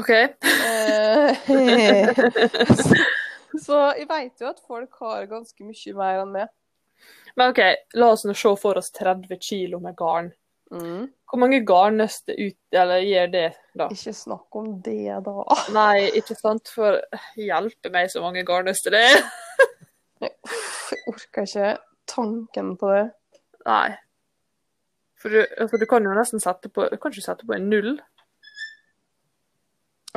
[0.00, 0.10] OK.
[0.10, 1.36] Eh,
[3.60, 6.52] så, jeg vet jo at folk har ganske mye mer enn meg.
[7.38, 7.60] Men OK,
[7.96, 10.30] la oss nå se for oss 30 kilo med garn.
[10.70, 11.08] Mm.
[11.30, 13.46] Hvor mange garn nøster ut, eller gir det,
[13.78, 13.88] da?
[13.90, 15.36] Ikke snakk om det, da.
[15.78, 16.70] Nei, ikke sant?
[16.74, 17.00] For
[17.38, 19.24] hjelpe meg så mange garn nøster det er.
[20.20, 21.74] Jeg orker ikke
[22.10, 23.04] tanken på det.
[23.66, 23.90] Nei.
[25.20, 27.68] For du, for du kan jo nesten sette på Du kan ikke sette på en
[27.72, 27.94] null.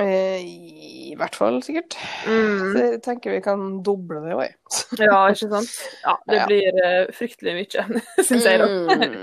[0.01, 1.95] Eh, I hvert fall, sikkert.
[2.25, 2.61] Mm.
[2.73, 4.55] Så jeg tenker vi kan doble det òg.
[4.97, 5.73] Ja, ikke sant?
[6.01, 6.47] Ja, det Ja.
[6.49, 7.85] blir eh, fryktelig mye,
[8.27, 8.69] syns jeg, da.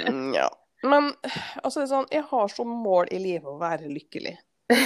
[0.07, 0.47] Mm, ja.
[0.87, 1.11] Men
[1.65, 4.37] altså, det sånn, jeg har som mål i livet å være lykkelig.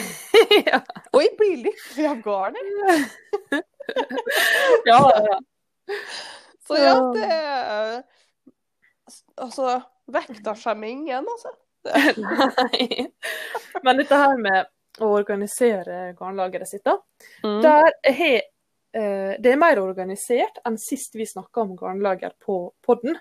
[0.71, 0.81] ja.
[1.13, 3.13] Og jeg blir lykkelig av garnet!
[4.89, 5.37] ja, ja.
[6.65, 7.99] Så ja, det er
[9.37, 9.75] Altså,
[10.09, 11.53] vekta skjemmer ingen, altså.
[12.17, 13.11] Nei.
[13.85, 14.71] Men dette her med
[15.01, 16.99] å organisere garnlageret sitt, da.
[17.43, 17.63] Mm.
[17.63, 18.35] Der he,
[18.95, 23.17] eh, Det er mer organisert enn sist vi snakka om garnlager på podden.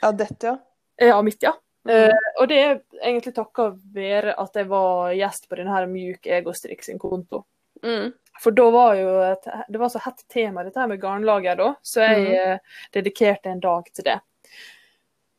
[0.00, 0.58] Ja, dette, ja.
[0.96, 1.52] Ja, mitt, ja.
[1.86, 1.94] Mm.
[1.94, 6.24] Eh, og det er egentlig takka være at jeg var gjest på denne her Mjuk
[6.26, 7.44] Egostrikk sin konto.
[7.84, 8.12] Mm.
[8.40, 11.74] For da var jo et, det var så hett tema, dette her med garnlager, da,
[11.82, 12.32] så jeg Mhm.
[12.34, 12.58] eh,
[12.94, 14.20] dedikerte en dag til det.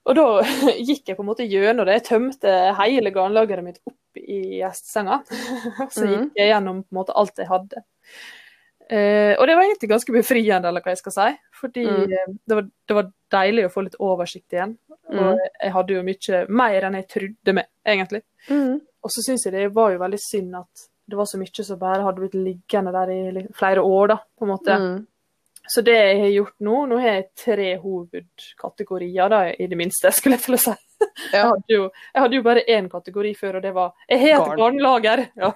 [0.06, 0.41] Og da
[0.78, 1.95] gikk jeg på en måte gjennom det.
[2.04, 5.21] Jeg tømte hele garnlageret mitt opp i gjestesenga.
[5.91, 6.13] så Mhm.
[6.13, 7.84] gikk jeg gjennom på en måte alt jeg hadde.
[8.89, 11.30] Eh, og det var egentlig ganske befriende, eller hva jeg skal si.
[11.58, 12.38] Fordi Mm.
[12.47, 14.78] det, var, det var deilig å få litt oversikt igjen.
[15.10, 18.21] Og jeg hadde jo mye mer enn jeg trodde med, egentlig.
[18.49, 18.82] Mm.
[19.04, 21.78] Og så syns jeg det var jo veldig synd at det var så mye som
[21.80, 24.78] bare hadde blitt liggende der i flere år, da, på en måte.
[24.82, 25.08] Mm.
[25.67, 30.12] Så det jeg har gjort nå, nå har jeg tre hovedkategorier, da, i det minste,
[30.15, 30.75] skulle jeg til å si.
[31.34, 34.45] Jeg hadde jo, jeg hadde jo bare én kategori før, og det var Jeg har
[34.45, 35.25] et garnlager!
[35.43, 35.51] Ja.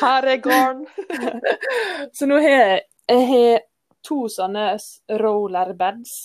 [0.00, 0.82] Her er garn.
[2.16, 3.62] Så nå har jeg, jeg har
[4.06, 5.22] to sånne rollerbeds.
[5.22, 6.18] roller beds.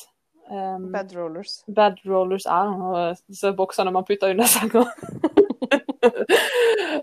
[0.46, 1.64] Um, Bedrollers.
[1.68, 4.84] bed rollers er noe, disse boksene man putter under senga.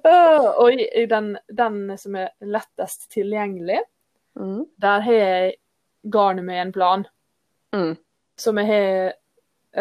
[0.03, 3.81] Uh, og i, i den, den som er lettest tilgjengelig,
[4.39, 4.65] Mm.
[4.81, 5.55] der har jeg
[6.13, 7.05] garnet med en plan.
[7.75, 7.97] Mm.
[8.37, 9.13] Som jeg har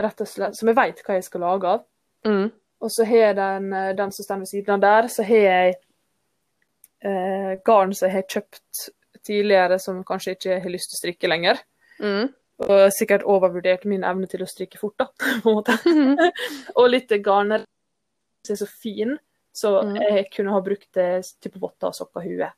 [0.04, 1.86] rett og slett Som jeg vet hva jeg skal lage av.
[2.28, 2.52] Mm.
[2.82, 5.76] Og så har den, eh, den som står ved siden av der, så har jeg
[7.04, 8.86] eh, garn som jeg har kjøpt
[9.26, 11.60] tidligere, som kanskje ikke har lyst til å strikke lenger.
[12.02, 12.32] Mm.
[12.62, 15.08] Og sikkert overvurdert min evne til å strikke fort, da.
[15.44, 15.78] på en måte.
[16.78, 17.66] og litt garner
[18.46, 19.18] som er så fin,
[19.54, 19.96] så Mm.
[20.00, 22.52] jeg kunne ha brukt det til votter og sokker og hue.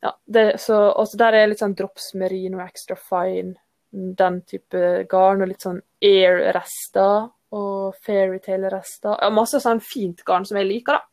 [0.00, 0.14] Ja.
[0.24, 3.54] Det, så, også der er litt sånn drops merino extra fine,
[3.90, 9.18] den type garn, og litt sånn air-rester og fairytale-rester.
[9.18, 11.06] Ja, masse sånn fint garn som jeg liker, da.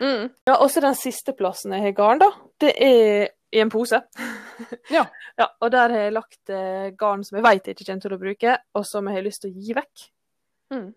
[0.00, 0.30] Mm.
[0.48, 2.30] Ja, også den siste plassen jeg har garn, da,
[2.62, 4.02] det er i en pose.
[4.92, 5.06] Ja.
[5.40, 5.46] ja.
[5.64, 8.18] Og der har jeg lagt eh, garn som jeg vet jeg ikke kommer til å
[8.20, 10.02] bruke, og som jeg har lyst til å gi vekk.
[10.74, 10.88] Mm.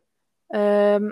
[0.53, 1.05] Um,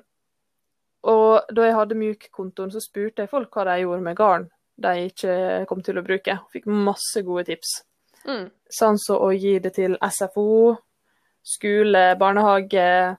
[1.08, 4.50] og da jeg hadde mjukkontoen, så spurte jeg folk hva de gjorde med garn
[4.84, 5.34] de ikke
[5.70, 6.38] kom til å bruke.
[6.54, 7.82] Fikk masse gode tips.
[8.28, 8.48] Mm.
[8.72, 10.76] Sånn som å gi det til SFO,
[11.42, 13.18] skole, barnehage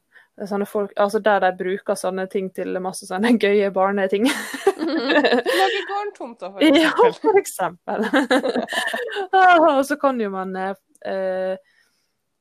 [0.67, 4.27] folk, altså Der de bruker sånne ting til masse sånne gøye barneting.
[4.27, 6.79] Lage garntomter, for eksempel.
[6.83, 8.07] Ja, for eksempel.
[9.77, 11.57] Og så kan jo man eh,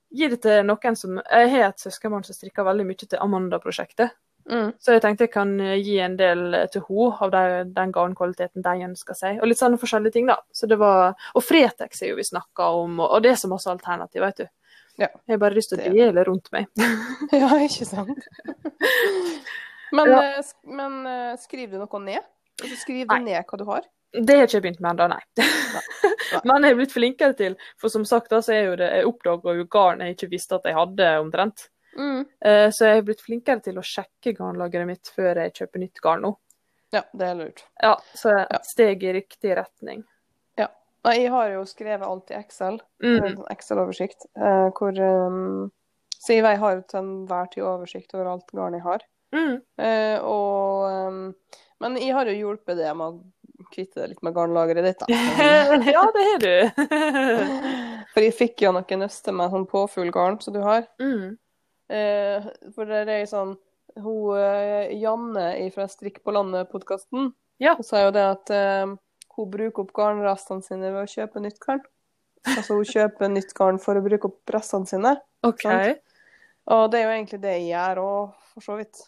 [0.10, 4.16] gi det til noen som Jeg har et søskenbarn som strikker veldig mye til Amanda-prosjektet.
[4.50, 4.72] Mm.
[4.80, 7.94] Så jeg tenkte jeg kan eh, gi en del eh, til henne av den, den
[7.96, 9.40] garnkvaliteten de ønsker seg.
[9.42, 10.40] Og litt sånne forskjellige ting, da.
[10.56, 13.70] Så det var, og Fretex er jo vi snakka om, og, det er så masse
[13.72, 14.48] alternativ, vet du.
[15.00, 15.08] Ja.
[15.26, 16.70] Jeg har bare lyst til å dele rundt meg.
[17.36, 18.28] Ja, ikke sant?
[19.92, 20.22] Men, Ja.
[20.40, 21.02] eh, men
[21.42, 22.24] skriver du noe ned?
[22.62, 23.20] Altså, skriv Nei.
[23.26, 23.90] ned hva du har?
[24.12, 25.22] Det har jeg ikke begynt med ennå, nei.
[25.40, 26.40] Nei.
[26.48, 29.08] Men jeg er blitt flinkere til, for som sagt da, så er jo det, jeg
[29.08, 31.70] oppdaga jo garn jeg ikke visste at jeg hadde omtrent.
[31.98, 32.26] Mm.
[32.46, 36.02] Eh, Så jeg har blitt flinkere til å sjekke garnlageret mitt før jeg kjøper nytt
[36.02, 36.36] garn nå.
[36.94, 37.64] Ja, det er lurt.
[37.82, 38.60] Ja, så Ja.
[38.68, 40.04] steg i riktig retning.
[40.58, 40.68] Ja.
[41.06, 42.80] jeg har jo skrevet alt i Excel.
[43.04, 43.24] Mm.
[43.26, 44.26] En Excel-oversikt.
[44.36, 45.72] eh, hvor um,
[46.20, 49.00] Så jeg har til enhver tid oversikt over alt garn jeg har.
[49.34, 49.62] Mm.
[49.80, 51.36] Eh, og um,
[51.80, 55.06] Men jeg har jo hjulpet det med å kvitte deg litt med garnlageret ditt, da.
[55.96, 56.82] ja, det har du.
[58.14, 60.86] For jeg fikk jo noen nøster med sånn påfuglgarn som du har.
[61.00, 61.38] mm.
[61.92, 63.56] Eh, for det er sånn
[64.00, 67.76] hun, eh, Janne fra Strikk på landet-podkasten Ja.
[67.76, 68.94] hun sa jo det at eh,
[69.36, 71.84] hun bruker opp garnrestene sine ved å kjøpe nytt garn.
[72.48, 75.16] Altså hun kjøper nytt garn for å bruke opp restene sine.
[75.46, 75.68] OK.
[76.72, 79.00] Og det er jo egentlig det jeg gjør òg, for så vidt.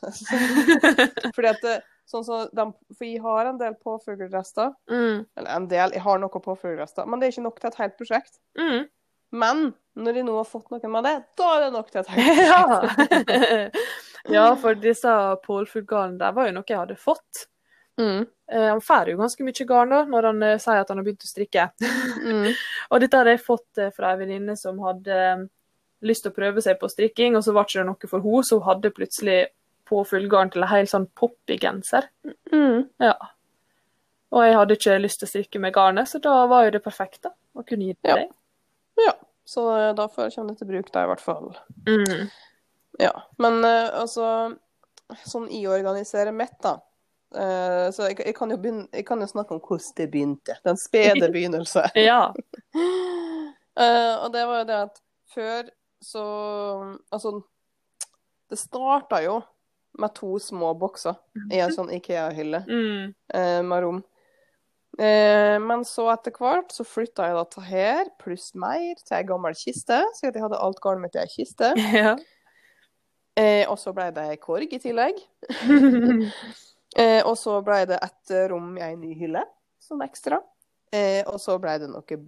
[1.36, 1.76] Fordi at det,
[2.10, 2.66] sånn så de,
[2.98, 4.74] For jeg har en del påfuglrester.
[4.92, 5.24] Mm.
[5.38, 7.08] Eller en del, jeg har noen påfuglrester.
[7.08, 8.40] Men det er ikke nok til et helt prosjekt.
[8.60, 8.88] Mm.
[9.34, 12.46] Men når de nå har fått noe med det, da er det nok til helt
[13.30, 13.82] prosjekt.
[14.34, 14.46] ja.
[14.62, 15.14] for disse
[15.46, 17.48] pålfuglgarnene der var jo noe jeg hadde fått.
[18.02, 18.24] Mm.
[18.52, 21.06] Eh, Han får jo ganske mye garn da, når han eh, sier at han har
[21.08, 21.68] begynt å strikke.
[22.24, 22.48] Mm.
[22.92, 25.20] Og dette hadde jeg fått eh, fra ei venninne som hadde
[26.04, 28.44] lyst til å prøve seg på strikking, og så var ikke det noe for henne,
[28.44, 29.38] så hun hadde plutselig
[29.88, 32.10] påfuglgarn til en hel sånn poppy genser.
[32.52, 32.90] Mm.
[33.00, 33.14] Ja.
[34.34, 36.82] Og jeg hadde ikke lyst til å strikke med garnet, så da var jo det
[36.84, 37.32] perfekt, da.
[37.56, 38.16] Å kunne gi det Ja.
[38.20, 38.34] deg.
[39.02, 39.14] Ja.
[39.46, 39.66] Så
[39.98, 41.52] da får jeg det til bruk da, i hvert fall.
[41.88, 42.28] Mm.
[43.02, 43.14] Ja.
[43.42, 44.28] Men eh, altså
[45.28, 46.78] Sånn i å organisere mitt, da.
[47.34, 50.56] Uh, så jeg, jeg, kan begynne, jeg kan jo snakke om hvordan det begynte.
[50.66, 51.84] Den spede begynnelse.
[52.00, 52.32] Ja.
[52.34, 55.02] uh, og det var jo det at
[55.34, 55.70] før
[56.04, 56.24] så
[57.14, 57.36] Altså,
[58.50, 59.38] det starta jo
[60.02, 61.20] med to små bokser
[61.54, 63.14] i en sånn Ikea-hylle Mm.
[63.36, 64.02] uh, med rom.
[65.02, 69.26] Eh, men så etter hvert så flytta jeg da til her, pluss mer, til ei
[69.28, 70.04] gammel kiste.
[70.14, 71.74] Så jeg hadde alt garnet mitt i ei kiste.
[72.04, 72.14] ja.
[73.34, 75.24] Eh, og så ble det ei korg i tillegg.
[76.94, 79.42] Eh, og så ble det et rom i ei ny hylle,
[79.82, 80.38] som ekstra.
[80.94, 82.28] Eh, og så ble det noen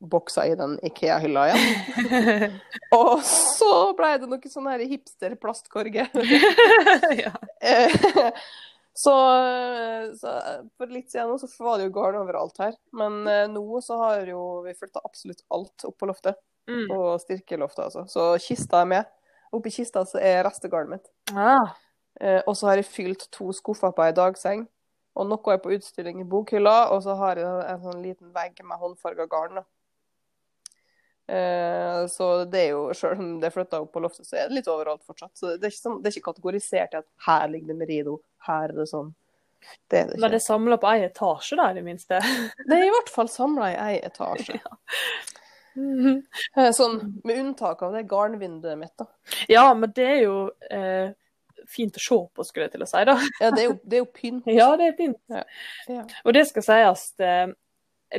[0.00, 2.56] bokser i den Ikea-hylla igjen.
[2.96, 6.08] Og så ble det noen sånne hipster-plastkorger.
[7.20, 7.32] ja.
[8.96, 10.32] Eh, så, så
[10.76, 12.76] for litt siden nå så var det jo garn overalt her.
[12.96, 16.38] Men eh, nå så har jo vi flytta absolutt alt opp på loftet.
[16.66, 16.88] Mm.
[16.90, 18.06] På styrkeloftet, altså.
[18.10, 19.12] Så kista er med.
[19.54, 21.12] Oppi kista så er restegarnet mitt.
[21.36, 21.76] Ah.
[22.20, 24.66] Eh, og så har jeg fylt to skuffer på ei dagseng.
[25.16, 28.58] Og noe er på utstilling i bokhylla, og så har jeg en sånn liten vegg
[28.66, 29.60] med håndfarga garn.
[29.60, 29.64] da.
[31.26, 34.48] Eh, så det er jo, selv om det er flytta opp på loftet, så er
[34.48, 35.32] det litt overalt fortsatt.
[35.34, 38.18] Så det er ikke, sånn, det er ikke kategorisert i at her ligger det Merido,
[38.46, 39.14] her er det sånn.
[39.90, 42.20] Det er det Men det er samla på ei etasje, da, i det minste.
[42.68, 44.60] Det er i hvert fall samla i ei etasje.
[44.62, 44.78] ja.
[45.76, 45.98] Mm
[46.56, 46.72] -hmm.
[46.72, 49.06] Sånn, med unntak av det garnvinduet mitt, da.
[49.48, 51.10] Ja, men det er jo eh,
[51.68, 53.18] fint å se på, skulle jeg til å si, da.
[53.40, 54.46] Ja, det er jo, det er jo pynt.
[54.46, 55.20] Ja, det er pynt.
[55.88, 56.04] Ja.
[56.24, 57.48] Og det skal sies, eh,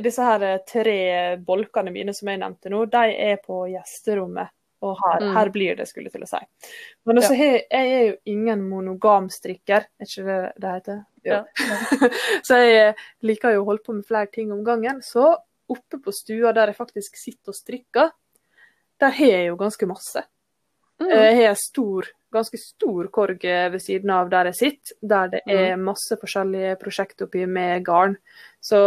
[0.04, 1.00] disse her eh, tre
[1.44, 4.54] bolkene mine som jeg nevnte nå, de er på gjesterommet.
[4.86, 5.32] Og her, Mm.
[5.34, 6.38] her blir det, skulle jeg til å si.
[7.04, 7.46] Men også, ja.
[7.66, 11.00] jeg er jo ingen monogamstrikker, er ikke det det heter?
[11.26, 11.40] Ja.
[12.46, 15.00] så jeg eh, liker jo å holde på med flere ting om gangen.
[15.02, 15.24] Så
[15.68, 18.12] oppe på stua der jeg faktisk sitter og strikker,
[19.02, 20.22] der har jeg jo ganske masse.
[21.02, 21.10] Mm.
[21.10, 23.42] Eh, Jeg har en stor, ganske stor korg
[23.74, 28.14] ved siden av der jeg sitter, der det er masse forskjellige prosjekt oppi med garn.
[28.62, 28.78] Så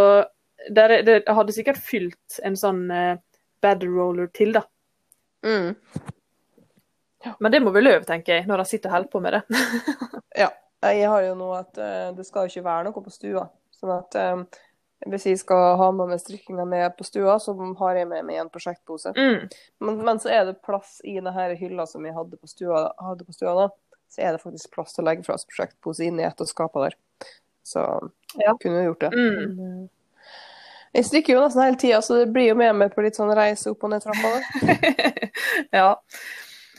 [0.70, 3.18] der, er- det, hadde sikkert fylt en sånn eh,
[3.64, 4.64] bedroller til, da.
[5.46, 5.76] Mm.
[7.40, 9.44] Men det må vel løve, tenker jeg, når jeg sitter og holder på med det.
[10.46, 10.48] Ja.
[10.82, 13.44] Jeg har jo nå at uh, det skal ikke være noe på stua.
[13.78, 14.40] Sånn at um,
[15.12, 18.40] hvis jeg skal ha med meg strikkinga ned på stua, så har jeg med meg
[18.42, 19.12] en prosjektpose.
[19.14, 19.46] Mm.
[19.86, 23.28] Men, men så er det plass i denne hylla som jeg hadde på stua, hadde
[23.28, 23.68] på stua da,
[24.10, 26.50] så er det faktisk plass til å legge fra oss prosjektpose inn i et av
[26.50, 26.98] skapene der.
[27.62, 27.86] Så
[28.42, 28.56] Ja.
[28.58, 29.12] kunne vi gjort det.
[29.14, 29.86] Mm.
[30.92, 33.18] Eh, Jeg strikker jo nesten hele tida, så det blir jo med meg på litt
[33.20, 34.32] sånn reise opp og ned trappa.
[35.80, 35.90] ja.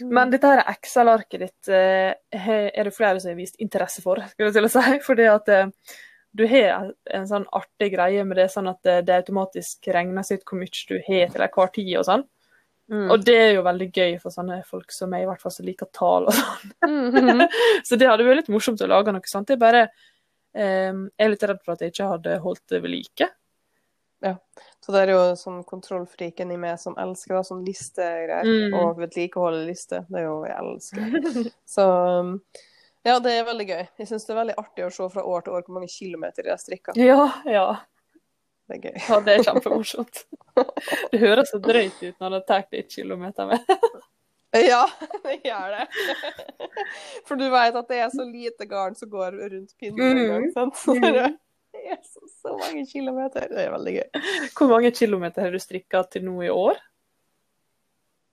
[0.03, 4.51] Men dette her Excel-arket ditt eh, er det flere som har vist interesse for, skulle
[4.51, 4.99] jeg til å si.
[5.09, 5.97] Fordi at eh,
[6.33, 10.47] du har en sånn artig greie med det, sånn at det, det automatisk regnes ut
[10.49, 12.25] hvor mye du har til enhver tid og sånn.
[12.93, 13.05] Mm.
[13.15, 15.65] Og det er jo veldig gøy for sånne folk som meg, i hvert fall som
[15.65, 16.73] liker tall og sånn.
[16.89, 17.45] Mhm.
[17.89, 19.53] Så det hadde vært litt morsomt å lage noe sånt.
[19.53, 23.29] Jeg bare eh, er litt redd for at jeg ikke hadde holdt det ved like.
[24.83, 28.47] Så det er jo sånn kontrollfriken i meg som elsker da, sånn listegreier.
[28.47, 28.75] Mm.
[28.81, 30.05] Og vedlikeholde lister.
[30.11, 31.51] Det er jo jeg elsker.
[31.77, 31.87] Så
[32.23, 32.37] um,
[33.07, 33.83] ja, det er veldig gøy.
[33.99, 36.47] Jeg syns det er veldig artig å se fra år til år hvor mange kilometer
[36.47, 36.95] jeg har strikka.
[36.99, 37.65] Ja, ja.
[38.71, 38.99] Det er gøy.
[39.09, 40.21] Ja, det er kjempemorsomt.
[41.11, 43.75] Det høres så drøyt ut når det tar litt kilometer med.
[44.63, 44.83] Ja,
[45.25, 45.87] det gjør det.
[47.27, 50.47] For du vet at det er så lite garn som går rundt pinnen en gang,
[50.47, 50.53] Mm.
[50.55, 50.77] sant?
[50.79, 50.95] Så
[51.93, 53.49] er så, mange kilometer.
[53.51, 54.09] Det er veldig gøy.
[54.57, 56.81] Hvor mange kilometer har du strikka til nå i år?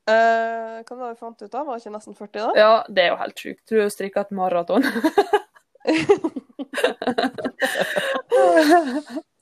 [0.09, 1.65] Eh, hva var det vi fant ut av?
[1.67, 2.51] Var det ikke nesten 40 da?
[2.57, 3.63] Ja, det er jo helt sjukt.
[3.69, 4.85] Du har strikka et maraton.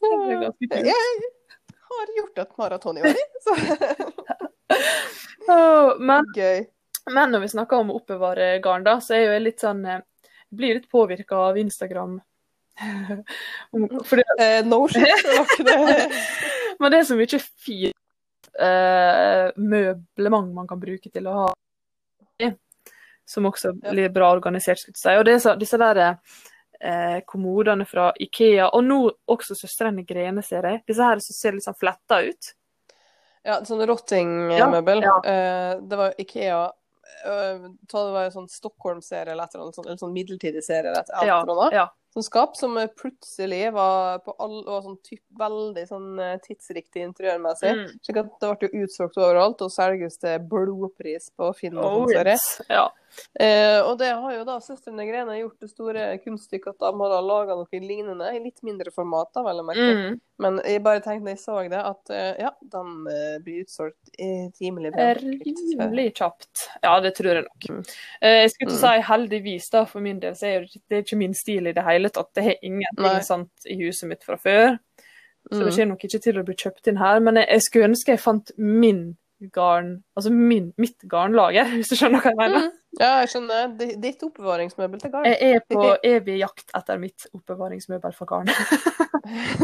[0.08, 3.56] Jeg har gjort et maraton i år, så
[5.54, 6.66] oh, Men, gøy.
[7.12, 9.86] men når vi snakker om å oppbevare garn, da, så er jo jeg litt sånn
[9.88, 12.20] eh, Jeg blir litt påvirka av Instagram.
[13.72, 15.24] Om- Fordi, Eh, no shit,
[15.66, 15.78] det
[16.80, 21.54] men det er så mye fint eh, møblement man kan bruke til å ha
[23.28, 25.16] som også blir bra organisert, skulle jeg si.
[25.20, 25.98] Og det er så, disse der
[26.80, 30.80] eh, kommodene fra Ikea, og nå også Søstrene Grene, ser jeg.
[30.88, 32.54] Disse her som ser litt sånn fletta ut.
[33.44, 35.04] Ja, sånn rottingmøbel.
[35.04, 36.62] Ja, Eh, det var Ikea.
[37.28, 41.00] Uh, det var en sånn Stockholm-serie eller et eller annet en sånn midlertidig serie eller
[41.04, 41.74] et eller Ja, annet.
[41.74, 41.86] ja.
[42.07, 47.74] Sånn skap som plutselig var på all, var sånn typ, veldig sånn eh, tidsriktig interiørmessig.
[47.78, 47.92] Mm.
[48.02, 51.78] Så det ble jo utsolgt overalt, og selges til blodpris på Finn.
[51.78, 52.50] Oh, yes.
[52.70, 52.88] ja.
[53.40, 57.14] Eh, og det har jo da søstrene Grene gjort det store kunststykket at de har
[57.14, 59.88] da laga noe lignende, i litt mindre format, da, vel å merke.
[59.98, 60.18] Mm.
[60.44, 64.12] Men jeg bare tenkte da jeg så det, at eh, ja, de eh, blir utsolgt
[64.20, 65.08] eh, rimelig bra.
[65.18, 66.68] Rimelig kjapt.
[66.84, 67.70] Ja, det tror jeg nok.
[67.74, 67.84] Mm.
[68.22, 71.34] Eh, jeg skulle ikke si heldigvis, da, for min del, så er det, ikke min
[71.38, 72.34] stil i det hele tatt.
[72.38, 74.78] Det har ingenting sant i huset mitt fra før.
[75.48, 75.72] Så det Mm.
[75.72, 77.20] kommer nok ikke til å bli kjøpt inn her.
[77.24, 79.16] Men jeg, jeg skulle ønske jeg fant min
[79.54, 82.68] garn, altså min, mitt garnlager, hvis du skjønner hva jeg mener.
[82.68, 82.76] Mm.
[82.98, 83.74] Ja, jeg skjønner.
[84.02, 85.28] Ditt oppbevaringsmøbel til garn.
[85.30, 85.84] Jeg er på
[86.16, 88.50] evig jakt etter mitt oppbevaringsmøbel for garn.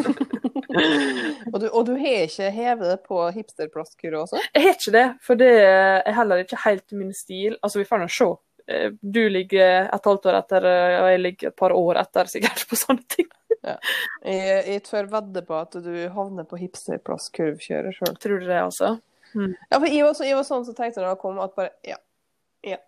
[1.53, 4.41] og, du, og du har ikke hevet det på hipsterplastkurve også?
[4.53, 7.57] Jeg har ikke det, for det er heller ikke helt min stil.
[7.61, 8.29] Altså, vi får nå se.
[8.69, 12.31] Eh, Du ligger et halvt år etter, eh, og jeg ligger et par år etter
[12.31, 13.31] sikkert på sånne ting.
[13.63, 18.17] Jeg, jeg tør vedde på at du havner på hipsterplastkurvkjøret sjøl.
[18.19, 18.97] Tror du det, altså?
[19.33, 21.73] Ja, for jeg var, så, jeg var sånn som tenkte når det kom at bare
[21.87, 21.99] ja.
[22.63, 22.79] Ja.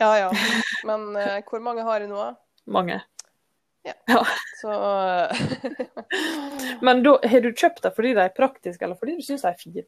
[0.00, 0.30] Ja ja.
[0.88, 2.30] Men uh, hvor mange har jeg nå?
[2.74, 3.00] Mange.
[3.84, 3.94] Ja.
[4.08, 4.22] ja.
[4.60, 4.78] Så
[6.86, 9.52] Men da, har du kjøpt det fordi de er praktiske, eller fordi du syns de
[9.52, 9.86] er fine?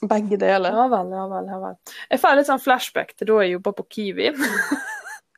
[0.00, 0.72] Begge deler.
[0.72, 1.50] Ja vel, ja vel.
[1.52, 1.76] ja vel.
[2.08, 4.32] Jeg får litt sånn flashback til da jeg jobba på Kiwi.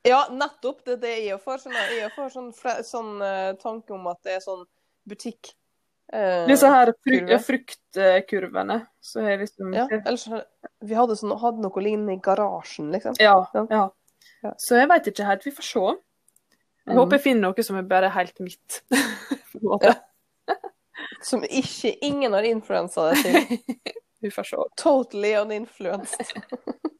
[0.03, 0.85] Ja, nettopp.
[0.85, 1.61] Det er det jeg får.
[1.63, 2.49] Sånn, jeg får sånn,
[2.87, 4.65] sånn eh, tanke om at det er sånn
[5.09, 5.53] butikk.
[6.13, 7.39] Eh, Disse her fru kurve.
[7.47, 8.77] fruktkurvene.
[9.01, 10.27] Så jeg liksom ja, ellers
[10.85, 13.15] Vi hadde, sånn, hadde noe lignende i garasjen, liksom.
[13.21, 13.67] Ja, Ja.
[13.71, 13.87] ja.
[14.43, 14.51] Ja.
[14.59, 15.45] Så jeg veit ikke helt.
[15.47, 15.81] Vi får se.
[16.87, 16.99] Jeg Mm.
[16.99, 18.83] håper jeg finner noe som er bare helt mitt.
[18.91, 19.93] på en måte.
[21.23, 23.59] Som ikke ingen har influensa deg til.
[24.23, 24.57] Vi får se.
[24.77, 26.33] Totally uninfluenced.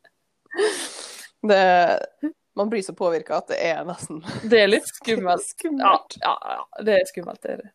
[1.49, 1.99] det,
[2.57, 5.45] man blir så påvirka at det er nesten Det er litt skummelt.
[5.55, 6.17] Skummelt.
[6.21, 7.71] ja, ja, det er skummelt, det er det.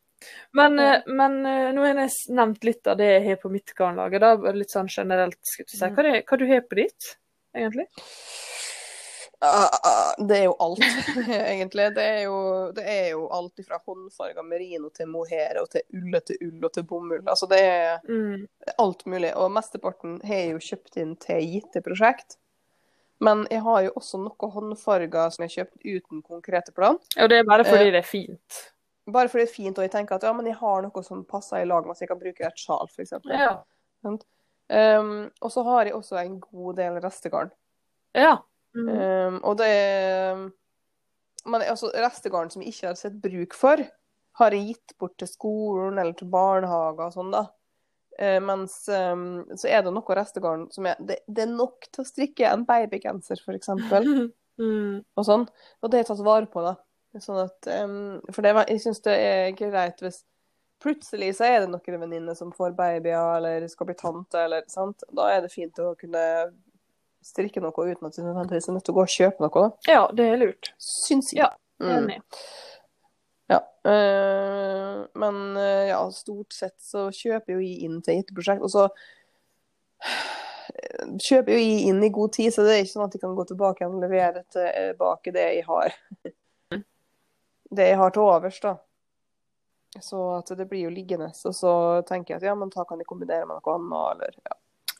[0.57, 3.73] Men, eh, men eh, nå har jeg nevnt litt av det jeg har på mitt
[3.77, 4.19] garnlager.
[4.19, 5.37] Da, litt sånn generelt.
[5.45, 5.85] Skulle du si.
[5.93, 7.11] Hva, er, hva du har på ditt,
[7.55, 7.85] egentlig?
[9.39, 10.79] Ah, ah, Det er jo alt,
[11.29, 11.91] egentlig.
[11.93, 12.37] Det er jo,
[12.73, 16.87] det er jo alt fra håndfarga merino til mohair og til ullete ull og til
[16.89, 17.21] bomull.
[17.29, 18.47] Altså det er Mm.
[18.81, 19.35] alt mulig.
[19.37, 22.39] Og mesteparten har jeg jo kjøpt inn til gitte prosjekt.
[23.21, 26.97] Men jeg har jo også noe håndfarga som jeg har kjøpt uten konkrete plan.
[27.17, 27.91] Og det er bare fordi Eh.
[27.93, 28.57] det er fint.
[29.13, 31.23] Bare fordi det er fint, og jeg tenker at ja, men jeg har noe som
[31.27, 33.13] passer i lag med at jeg kan bruke et sjal, f.eks.
[33.31, 33.51] Ja.
[34.03, 37.53] Um, og så har jeg også en god del restegarn.
[38.17, 38.37] ja.
[38.75, 38.89] Mm.
[38.91, 40.41] Um, og det er
[41.47, 43.79] Men altså, restegarn som jeg ikke har sett bruk for,
[44.37, 47.45] har jeg gitt bort til skolen eller til barnehager og sånn, da.
[48.19, 52.03] Uh, mens um, så er det noe restegarn som er det, det er nok til
[52.03, 54.11] å strikke en babygenser, for eksempel.
[54.57, 55.03] Mm.
[55.13, 55.43] og sånn.
[55.85, 56.71] Og det er tatt vare på, da.
[57.23, 60.23] Sånn at, um, for det, var- jeg syns det er greit hvis
[60.77, 65.01] Plutselig så er det noen venninner som får babyer eller skal bli tante, eller sant.
[65.09, 66.21] Da er det fint å kunne
[67.25, 69.71] strikke noe uten at du nødvendigvis er nødt til å gå og kjøpe noe, da.
[69.89, 70.69] ja, det er lurt.
[70.77, 71.41] Syns jeg.
[71.41, 71.49] Ja,
[71.81, 71.89] Mm.
[71.95, 72.21] Enig.
[73.49, 73.57] Ja.
[73.89, 78.61] eh, men eh, ja, stort sett så kjøper jo jeg inn til gitte prosjekt.
[78.61, 78.85] Og så
[81.25, 83.35] kjøper jo jeg inn i god tid, så det er ikke sånn at jeg kan
[83.37, 85.93] gå tilbake og levere tilbake det jeg har.
[87.69, 88.77] Det jeg har til overs, da.
[90.01, 91.31] Så at det blir jo liggende.
[91.45, 91.73] Og så
[92.07, 94.57] tenker jeg at ja, men da kan jeg kombinere med noe annet, eller ja.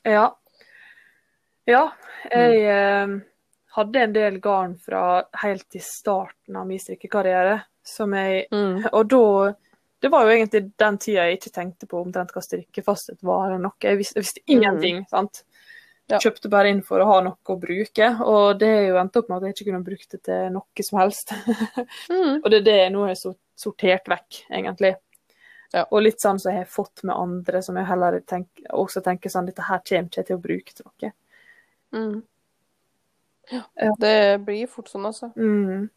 [0.08, 0.26] Ja.
[1.68, 1.82] Ja,
[2.32, 3.10] jeg eh,
[3.76, 7.60] hadde en del garn fra helt til starten av min strikkekarriere.
[7.84, 8.84] Som jeg Mm.
[8.92, 9.54] Og da
[10.00, 13.58] Det var jo egentlig den tida jeg ikke tenkte på omtrent hva strikkefasthet var eller
[13.58, 13.74] noe.
[13.82, 15.00] Jeg visste, jeg visste ingenting.
[15.10, 15.42] sant?
[16.08, 16.16] Ja.
[16.22, 19.36] Kjøpte bare inn for å ha noe å bruke, og det jo endte opp med
[19.42, 21.34] at jeg ikke kunne brukt det til noe som helst.
[22.08, 22.38] Mm.
[22.42, 23.18] Og det er det jeg nå har
[23.58, 24.94] sortert vekk, egentlig.
[25.74, 25.82] Ja.
[25.92, 29.28] Og litt sånn som jeg har fått med andre, som jeg heller tenker, også tenker
[29.32, 31.12] sånn Dette her kommer ikke jeg til å bruke til noe.
[31.92, 32.22] Mm.
[33.52, 33.62] Ja.
[34.00, 35.28] Det blir fort sånn, altså.
[35.36, 35.90] Mm.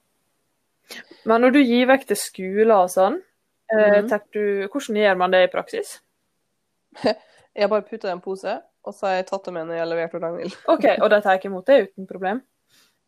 [1.24, 3.22] Men når du gir vekk til skoler og sånn,
[3.72, 4.20] eh, Mhm.
[4.34, 6.00] du, hvordan gjør man det i praksis?
[7.56, 9.78] Jeg bare putter det i en pose, og så har jeg tatt det med når
[9.78, 10.58] jeg har levert til Ragnhild.
[10.74, 12.42] OK, og de tar ikke imot det uten problem?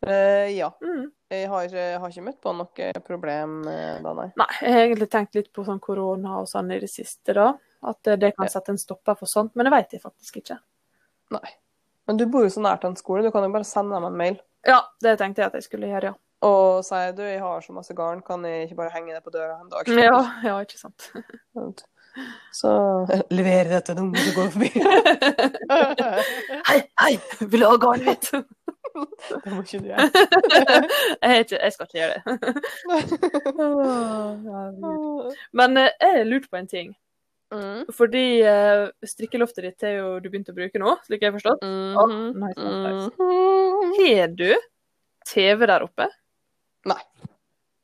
[0.04, 0.70] Uh, ja.
[0.84, 1.12] Mm.
[1.34, 4.28] Jeg har, jeg har ikke møtt på noe problem eh, da, nei.
[4.38, 7.48] Nei, jeg har egentlig tenkt litt på sånn korona og sånn i det siste, da.
[7.90, 10.60] At eh, det kan sette en stopper for sånt, men det vet jeg faktisk ikke.
[11.34, 11.56] nei.
[12.06, 14.20] Men du bor jo så nært en skole, du kan jo bare sende dem en
[14.20, 14.38] mail.
[14.68, 16.20] Ja, det tenkte jeg at jeg skulle gjøre, ja.
[16.44, 19.34] Og sier du, jeg har så masse garn, kan jeg ikke bare henge det på
[19.34, 19.90] døra en dag?
[19.90, 21.10] Ja, ja ikke sant.
[22.54, 22.72] Så
[23.38, 24.70] leverer dette til noen som går forbi.
[26.70, 28.28] Hei, hei, vil du ha garnet mitt?
[28.94, 30.06] det må ikke du gjøre.
[31.24, 32.24] jeg, ikke, jeg skal ikke gjøre det.
[35.54, 36.94] Men eh, jeg lurte på en ting.
[37.54, 37.84] Mm.
[37.94, 41.66] Fordi eh, strikkeloftet ditt er jo du begynte å bruke nå, slik jeg har forstått.
[41.66, 41.94] Mm.
[41.98, 42.10] Oh,
[42.44, 43.10] nice, nice.
[43.98, 44.50] Har du
[45.30, 46.10] TV der oppe?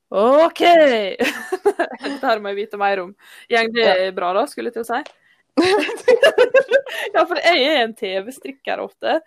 [0.10, 0.62] OK!
[2.04, 3.12] Dette her må jeg vite mer om.
[3.52, 5.02] Gjeng det bra, da, skulle jeg til å si.
[7.16, 9.20] ja, for jeg er en TV-strikker ofte.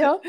[0.00, 0.14] Ja,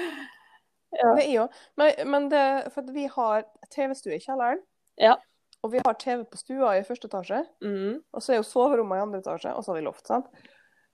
[0.96, 1.10] Ja.
[1.18, 1.46] det er jo.
[1.76, 2.42] Men, men det,
[2.72, 3.42] for vi har
[3.74, 4.62] TV-stue i kjelleren.
[5.02, 5.18] Ja.
[5.66, 7.42] Og vi har TV på stua i første etasje.
[7.66, 7.98] Mm.
[8.16, 10.06] Og så er jo soverommet i andre etasje, og så har vi loft.
[10.08, 10.30] sant?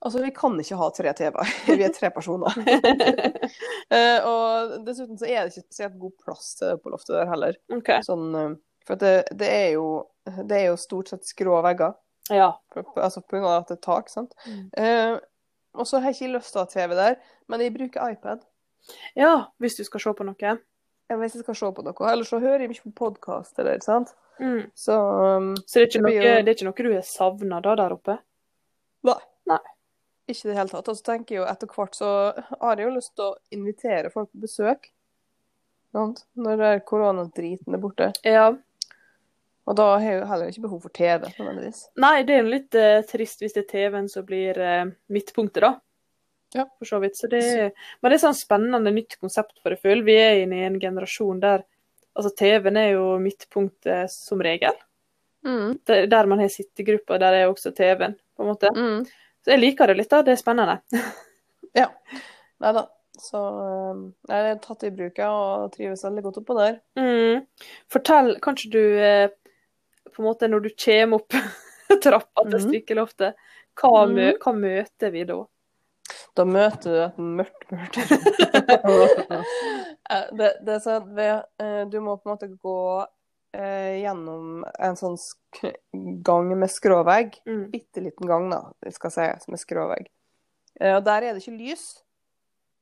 [0.02, 1.52] Altså, vi kan ikke ha tre TV-er.
[1.68, 2.58] Vi er tre personer.
[3.94, 7.30] uh, og dessuten så er det ikke spesielt god plass til det på loftet der
[7.30, 7.60] heller.
[7.78, 7.92] OK.
[8.08, 8.56] Sånn, eh,
[8.88, 9.86] for det, det, er jo,
[10.26, 11.94] det er jo stort sett skrå vegger,
[12.32, 12.52] Ja.
[12.96, 14.10] altså på grunn av at det er tak.
[14.10, 14.34] sant?
[14.48, 14.70] Mm.
[14.78, 15.20] Eh,
[15.74, 17.16] og så har jeg ikke lyst til å ha TV der,
[17.48, 18.42] men jeg bruker iPad.
[19.16, 20.36] ja, hvis du skal se på noe.
[21.12, 22.08] Ja, Hvis jeg skal se på noe.
[22.12, 24.14] Eller så hører jeg mye på podkast, eller sant.
[24.40, 24.72] Mm.
[24.74, 27.76] Så um, Så det er, noe, jo- det er ikke noe du har savna da
[27.76, 28.16] der oppe?
[29.04, 29.18] Nei.
[29.52, 29.60] Nei.
[30.32, 30.88] Ikke i det hele tatt.
[30.88, 32.10] Og så tenker jeg jo etter hvert så
[32.62, 34.88] har jeg jo lyst til å invitere folk på besøk.
[35.92, 36.24] Sant?
[36.40, 38.12] Når koronadriten er borte.
[38.24, 38.54] Ja.
[39.72, 41.86] Og da har jeg heller ikke behov for TV, nødvendigvis.
[42.04, 45.64] Nei, det er jo litt uh, trist hvis det er TV-en som blir uh, midtpunktet,
[45.64, 45.72] da.
[46.52, 46.66] Ja.
[46.82, 47.16] For så vidt.
[47.16, 47.44] Så det,
[48.02, 50.04] men det er sånn spennende nytt konsept for det føler.
[50.04, 51.64] Vi er inne i en generasjon der
[52.12, 54.76] altså TV-en er jo midtpunktet som regel.
[55.48, 55.80] Mm.
[55.88, 58.72] Der, der man har sittegrupper, der er også TV-en, på en måte.
[58.76, 59.06] Mm.
[59.42, 60.22] Så jeg liker det litt, da.
[60.26, 60.82] Det er spennende.
[61.72, 61.86] Ja.
[62.60, 62.82] Nei da.
[63.16, 63.40] Så
[64.28, 66.74] jeg har tatt i bruk, og trives veldig godt oppå der.
[67.00, 67.46] Mm.
[67.94, 69.30] Fortell, kanskje du eh,
[70.22, 71.34] på en måte når du kommer opp
[72.06, 72.68] trappa til Mhm.
[72.70, 73.36] strikkeloftet,
[73.82, 74.14] hva, Mhm.
[74.16, 75.40] mø hva møter vi da?
[76.36, 77.98] Da møter du et mørkt, mørkt.
[80.38, 82.78] Det, det er sånn at eh, du må på en måte gå
[83.56, 85.16] eh, gjennom en sånn
[86.26, 87.38] gang med skråvegg.
[87.48, 87.62] Mm.
[87.72, 88.62] Bitte liten gang, da,
[88.92, 90.10] skal sies, med skråvegg.
[90.82, 91.86] Eh, og der er det ikke lys.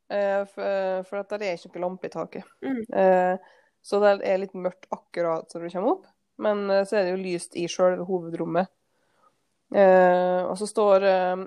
[0.10, 2.50] Eh, for, for der er ikke noe lampe i taket.
[2.66, 2.82] Mm.
[2.98, 3.36] Eh,
[3.86, 6.08] så det er litt mørkt akkurat når du kommer opp,
[6.42, 8.72] men eh, så er det jo lyst i sjølve hovedrommet.
[9.76, 11.46] Eh, og så står eh,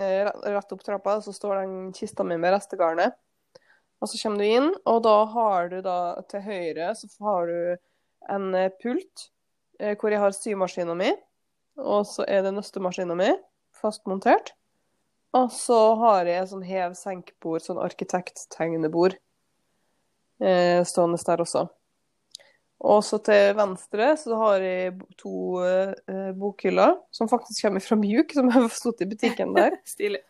[0.00, 3.14] eh, rett- opp trappa så står den kista mi med restegarnet.
[4.00, 5.98] Og så kommer du inn, og da har du da
[6.30, 9.28] til høyre så har du en eh, pult
[9.78, 11.12] eh, hvor jeg har symaskina mi.
[11.80, 13.30] Og så er det nøstemaskina mi
[13.80, 14.54] fastmontert.
[15.36, 19.14] Og så har jeg sånn hev-senk-bord, sånn arkitekttegnebord,
[20.42, 21.68] eh, stående der også.
[22.80, 28.32] Og så til venstre så har jeg to uh, bokhyller, som faktisk kommer fra Mjuk,
[28.32, 29.76] som har stått i butikken der.
[29.94, 30.22] Stilig.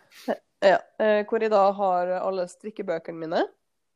[0.60, 3.44] Ja, uh, hvor jeg da har alle strikkebøkene mine,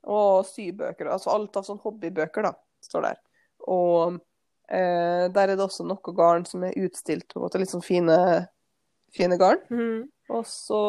[0.05, 3.21] og sybøker, altså alt av sånn hobbybøker da, står der.
[3.67, 7.75] Og uh, der er det også noe garn som er utstilt, på en måte litt
[7.75, 8.19] sånn fine,
[9.17, 9.65] fine garn.
[9.67, 10.05] Mm.
[10.31, 10.85] Og så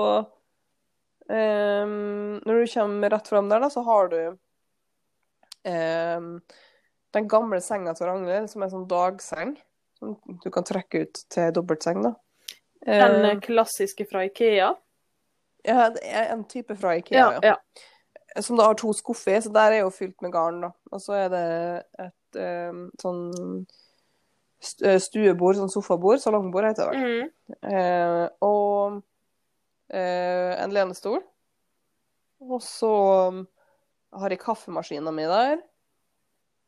[1.27, 4.19] um, Når du kommer rett fram der, da, så har du
[5.67, 6.29] ehm,
[7.15, 9.55] den gamle senga til Ragnhild, som er sånn dagseng.
[9.99, 12.15] Som du kan trekke ut til dobbeltseng, da.
[12.85, 14.73] Den Eh, klassiske fra Ikea.
[15.65, 17.55] Ja, det er en type fra Ikea, Ja, ja.
[17.55, 18.41] ja.
[18.41, 20.71] Som da har to skuffer i, så der er jo fylt med garn, da.
[20.91, 21.45] Og så er det
[22.03, 23.21] et eh, sånn
[24.83, 27.05] eh, stuebord, sånn sofabord, salongbord heter det vel.
[27.07, 27.55] Mm.
[27.71, 28.99] Eh, og
[29.89, 31.23] eh, en lenestol.
[32.43, 32.91] Og så
[33.31, 33.45] um,
[34.19, 35.63] har jeg kaffemaskina mi der.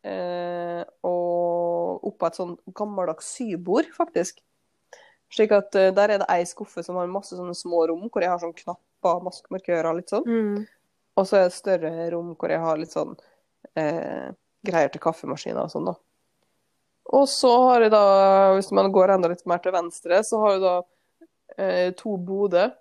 [0.07, 4.39] Eh, og oppå et sånn gammeldags sybord, faktisk.
[5.33, 8.23] Slik at eh, der er det ei skuffe som har masse sånne små rom hvor
[8.23, 10.27] jeg har sånn knapper, masse markører og litt sånn.
[10.27, 10.65] Mm.
[11.17, 13.15] Og så er det større rom hvor jeg har litt sånn
[13.75, 14.29] eh,
[14.67, 15.97] greier til kaffemaskiner og sånn, da.
[17.17, 18.03] Og så har jeg da,
[18.57, 20.75] hvis man går enda litt mer til venstre, så har jeg da
[21.55, 22.73] eh, to boder.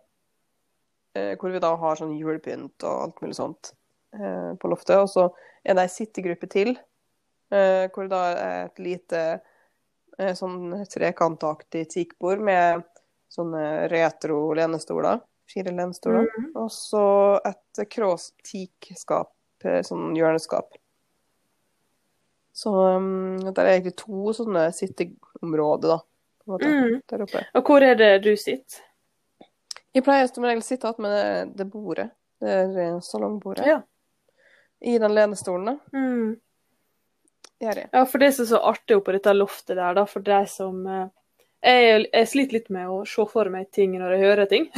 [1.17, 3.73] Eh, hvor vi da har sånn julepynt og alt mulig sånt
[4.19, 4.99] eh, på loftet.
[4.99, 5.29] Og så
[5.65, 6.75] er det ei sittegruppe til,
[7.51, 9.23] eh, hvor det da er et lite
[10.19, 12.87] eh, sånn trekantaktig teakbord med
[13.33, 15.21] sånne retro lenestoler.
[15.51, 16.27] Fire lenestoler.
[16.59, 17.05] Og så
[17.47, 19.33] et cross teak-skap,
[19.65, 20.75] eh, sånn hjørneskap.
[22.57, 25.99] Så um, det er egentlig to sånne sitteområder, da.
[26.47, 27.03] Mm.
[27.11, 27.43] Der oppe.
[27.59, 28.81] Og hvor er det du sitter?
[29.93, 31.27] Jeg pleier som regel å sitte med det,
[31.59, 32.07] det bordet.
[32.41, 33.67] Det er salongbordet.
[33.69, 33.79] Ja.
[34.81, 35.77] I den lenestolen, da.
[35.97, 36.35] Mm.
[37.63, 37.89] Gjør jeg.
[37.93, 40.83] Ja, for det som er så artig oppå dette loftet der, da, for de som
[40.93, 41.07] eh,
[41.67, 44.67] jeg, jeg sliter litt med å se for meg ting når jeg hører ting.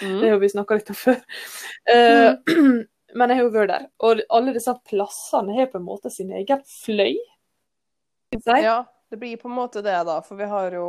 [0.00, 0.14] Mm.
[0.22, 1.18] Det har vi snakka litt om før.
[1.92, 2.30] Eh,
[3.18, 3.82] men jeg har jo vært der.
[4.06, 7.18] Og alle disse plassene har på en måte sin egen fløy.
[8.64, 8.78] Ja,
[9.12, 10.16] det blir på en måte det, da.
[10.24, 10.86] For vi har jo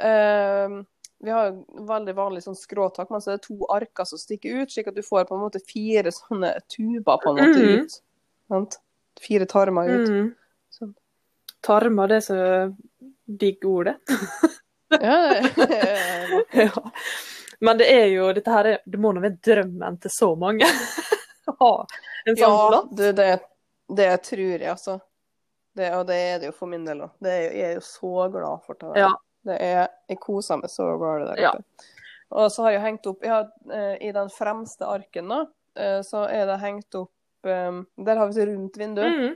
[0.00, 0.76] uh,
[1.24, 4.62] Vi har jo veldig vanlig sånn skråtak, men så er det to arker som stikker
[4.62, 7.84] ut, slik at du får på en måte fire sånne tuber på en måte Mhm.
[7.84, 8.00] ut.
[8.48, 8.78] Sant?
[9.20, 10.08] Fire tarmer ut.
[10.08, 10.34] Mm.
[10.74, 10.94] Sånn.
[11.64, 12.38] Tarmer, det er så
[13.24, 13.98] digg ord, det.
[16.54, 16.70] Ja.
[17.58, 20.68] Men det er jo dette her er, Det må nå være drømmen til så mange.
[21.50, 21.72] Å ha
[22.28, 22.90] en sånn ja plass.
[23.00, 23.28] Det, det,
[23.96, 24.98] det tror jeg, altså.
[25.74, 27.16] Det, og det er det jo for min del òg.
[27.26, 28.92] Jeg er jo så glad for det.
[29.02, 29.10] Ja.
[29.44, 31.52] Det er, jeg koser meg så glad der Ja.
[32.34, 35.40] Og så har jeg hengt opp jeg har, eh, I den fremste arken, da,
[35.76, 37.12] eh, så er det hengt opp
[37.48, 39.02] eh, Der har vi et rundt vindu.
[39.02, 39.34] Mm.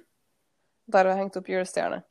[0.88, 2.02] Der har jeg hengt opp julestjerne.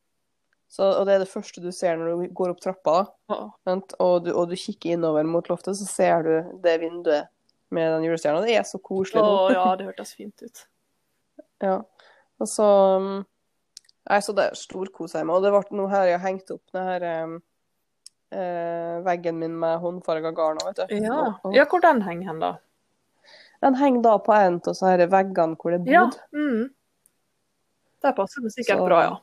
[0.67, 2.97] Så, og det er det første du ser når du går opp trappa.
[3.31, 3.37] da.
[3.37, 3.83] oh.
[4.03, 7.31] Og, du, og du kikker innover mot loftet, så ser du det vinduet
[7.71, 8.43] med den julestjerna.
[8.43, 9.23] Det er så koselig.
[9.23, 9.55] Å nå.
[9.55, 10.65] ja, det hørtes fint ut.
[11.57, 11.79] Ja.
[12.37, 12.65] Og så
[13.01, 13.23] um,
[14.05, 15.39] Nei, så det storkoser jeg meg.
[15.39, 17.33] Og det ble nå her jeg hengt opp denne her um,
[18.29, 20.61] eh, veggen min med håndfarga garn.
[20.67, 20.93] vet du.
[21.01, 21.17] Ja.
[21.55, 22.51] Ja, hvor den henger hen, da?
[23.61, 26.03] Den henger da på en av disse veggene hvor det er Ja.
[26.05, 26.19] bodd.
[26.33, 26.69] Mm.
[28.01, 29.15] Det passer det sikkert Så- bra, ja.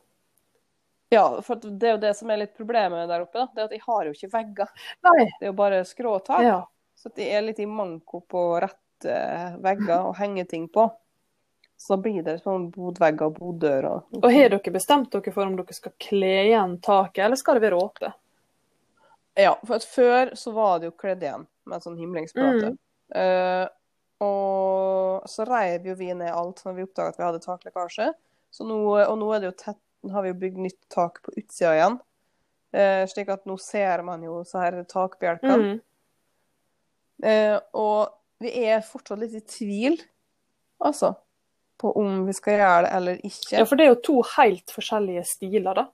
[1.10, 3.34] Ja, for det er jo det som er litt problemet der oppe.
[3.38, 3.46] da.
[3.54, 4.68] Det er at jeg har jo ikke vegger.
[5.04, 5.24] Nei.
[5.38, 6.42] Det er jo bare skråtak.
[6.42, 6.66] Ja.
[6.96, 10.90] Så at jeg er litt i manko på rette vegger å henge ting på.
[11.78, 14.02] Så da blir det sånn bodvegger og boddører.
[14.22, 17.62] Og har dere bestemt dere for om dere skal kle igjen taket, eller skal det
[17.70, 18.14] være åpent?
[19.36, 22.70] Ja, for at før så var det jo kledd igjen med sånn himlingsplate.
[22.72, 22.78] Mm.
[23.14, 23.68] Eh,
[24.22, 28.10] og så reiv jo vi ned alt når vi oppdaga at vi hadde taklekkasje.
[28.54, 29.80] Så nå, og nå det jo tett,
[30.12, 31.98] har vi jo bygd nytt tak på utsida igjen.
[32.74, 35.56] Eh, slik at nå ser man jo så her takbjelkene.
[35.74, 35.82] Mm.
[37.24, 39.98] Eh, og vi er fortsatt litt i tvil,
[40.84, 41.14] altså,
[41.80, 43.56] på om vi skal gjøre det eller ikke.
[43.56, 45.86] Ja, for det er jo to helt forskjellige stiler, da.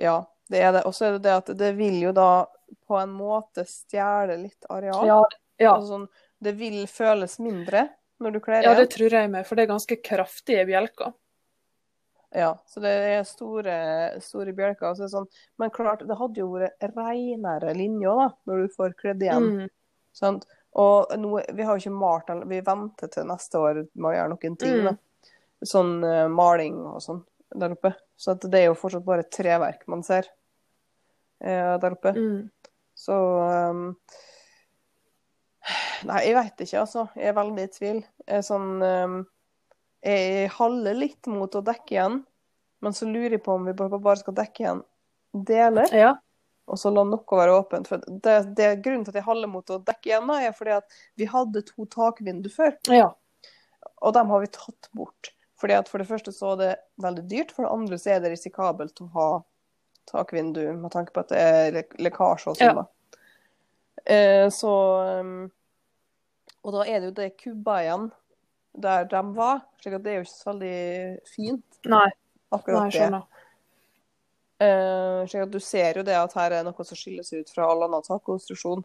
[0.00, 0.16] Ja,
[0.50, 0.84] det er det.
[0.88, 2.30] Og så er det det at det vil jo da
[2.88, 5.06] på en måte stjele litt areal.
[5.06, 5.20] Ja,
[5.60, 5.74] ja.
[5.76, 6.06] Altså sånn,
[6.42, 7.86] det vil føles mindre
[8.22, 11.14] når du kler ja, det tror jeg med, for det er ganske kraftige bjelker.
[12.32, 13.74] Ja, så det er store,
[14.24, 14.94] store bjelker.
[14.94, 15.26] er sånn,
[15.60, 19.48] men klart, det hadde jo vært renere linjer da, når du får kledd igjen.
[19.64, 19.72] Mm.
[20.16, 20.46] Sant?
[20.80, 24.14] Og nå, vi har jo ikke malt den, vi venter til neste år med å
[24.14, 24.86] gjøre noen ting.
[24.86, 25.00] Mm.
[25.68, 27.20] Sånn uh, maling og sånn
[27.52, 27.92] der oppe.
[28.16, 30.30] Så at det er jo fortsatt bare treverk man ser
[31.44, 32.14] uh, der oppe.
[32.16, 32.38] Mm.
[32.96, 33.90] Så um,
[36.08, 37.06] Nei, jeg veit ikke, altså.
[37.18, 38.00] Jeg er veldig i tvil.
[38.26, 39.16] Jeg er sånn um,
[40.04, 42.20] Jeg haller litt mot å dekke igjen,
[42.82, 44.82] men så lurer jeg på om vi bare skal dekke igjen
[45.32, 46.16] deler, Ja.
[46.66, 47.88] og så la noe være åpent.
[47.88, 50.74] For det, det Grunnen til at jeg haller mot å dekke igjen, da, er fordi
[50.76, 53.12] at vi hadde to takvindu før, ja.
[54.02, 55.32] og dem har vi tatt bort.
[55.62, 56.72] Fordi at For det første så er det
[57.02, 59.30] veldig dyrt, for det andre så er det risikabelt å ha
[60.10, 62.80] takvindu med tanke på at det er lek lekkasje og sånn.
[62.82, 62.88] Ja.
[64.02, 64.72] Eh, så
[65.22, 65.44] um,
[66.64, 68.10] Og da er det jo det kubba igjen
[68.82, 70.76] der de var, slik at det er jo ikke så veldig
[71.28, 72.06] fint, Nei,
[72.54, 72.96] akkurat nei, det.
[72.96, 73.24] skjønner.
[74.62, 77.50] Eh, slik at du ser jo det at her er noe som skiller seg ut
[77.52, 78.84] fra all annen takkonstruksjon.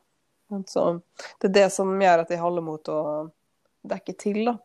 [0.68, 0.84] Så
[1.42, 3.00] det er det som gjør at de holder mot å
[3.88, 4.58] dekke til, da.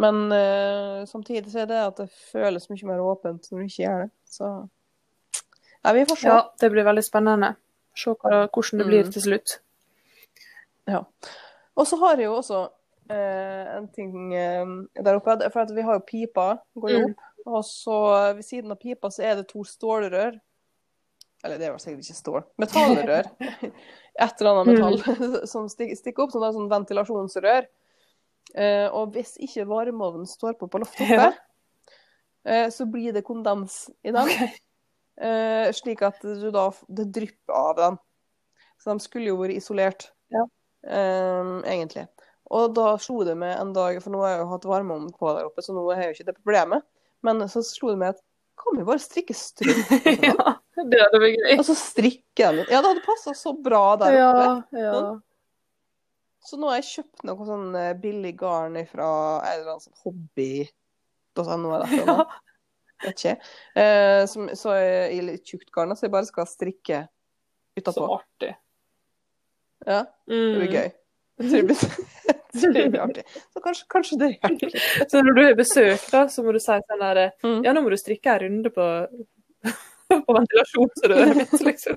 [0.00, 3.82] Men uh, samtidig så er det at det føles mye mer åpent når du ikke
[3.84, 4.10] gjør det.
[4.32, 4.46] Så
[5.84, 6.28] ja, vi får se.
[6.30, 7.50] Ja, det blir veldig spennende.
[7.96, 9.12] Se hvordan det blir Mm.
[9.12, 9.58] til slutt.
[10.88, 11.02] Ja.
[11.78, 12.60] Og så har jeg jo også
[13.12, 15.36] eh, en ting eh, der oppe.
[15.52, 17.18] For vi har jo pipa, går jo Mm.
[17.48, 17.94] Og så
[18.36, 20.34] ved siden av pipa så er det to stålrør.
[21.44, 22.42] Eller det vel sikkert ikke stål.
[22.60, 23.28] Metallrør.
[24.20, 27.68] Et eller annet metall som stikker opp, sånn der, sånn ventilasjonsrør.
[28.60, 31.30] Eh, og hvis ikke varmeovnen står på på loftet oppe,
[32.44, 34.34] eh, så blir det kondens i den.
[35.20, 37.98] Eh, slik at du da, det drypper av den.
[38.80, 40.46] Så de skulle jo vært isolert, Ja.
[40.86, 42.06] Eh, egentlig.
[42.50, 45.36] Og da slo det meg en dag, for nå har jeg jo hatt varmeovn på
[45.36, 46.86] der oppe, så nå er jo ikke det problemet.
[47.26, 48.22] Men så slo det meg at
[48.60, 49.78] kan vi bare strikke strøm?
[50.28, 51.54] ja, det hadde vært gøy.
[51.56, 52.72] Og så strikke den litt.
[52.72, 54.48] Ja, det hadde passa så bra der oppe.
[54.76, 55.00] Ja, ja.
[56.44, 59.08] Så nå har jeg kjøpt noe sånn eh, billig garn fra
[59.44, 60.52] en eller annen sånn hobby
[61.36, 62.24] .no eller noe.
[62.24, 62.24] ja.
[63.00, 63.36] Vet ikke.
[63.76, 67.04] Uh, som, så i litt tjukt garn, så jeg bare skal strikke
[67.80, 68.50] Så artig.
[69.86, 70.58] Ja, det Mm.
[70.58, 70.90] blir gøy.
[71.40, 71.76] Det blir,
[72.74, 73.24] det blir artig.
[73.54, 74.70] Så kanskje, kanskje det hjelper.
[75.08, 77.62] Så når du har besøk, da, så må du si sånn her Mm.
[77.64, 78.86] Ja, nå må du strikke en runde på,
[80.26, 80.36] på
[81.38, 81.96] mitt, liksom.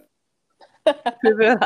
[1.23, 1.57] Du liksom.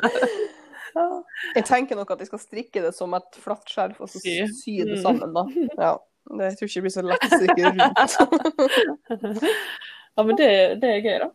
[1.56, 4.40] Jeg tenker nok at jeg skal strikke det som et flatt skjerf, og så Sy.
[4.84, 5.02] det Mm.
[5.04, 5.44] sammen, da.
[5.78, 5.98] Ja.
[6.28, 9.48] Det, jeg tror ikke det blir så lett å strikke rundt.
[10.18, 10.50] Ja, men det,
[10.82, 11.30] det er gøy, da.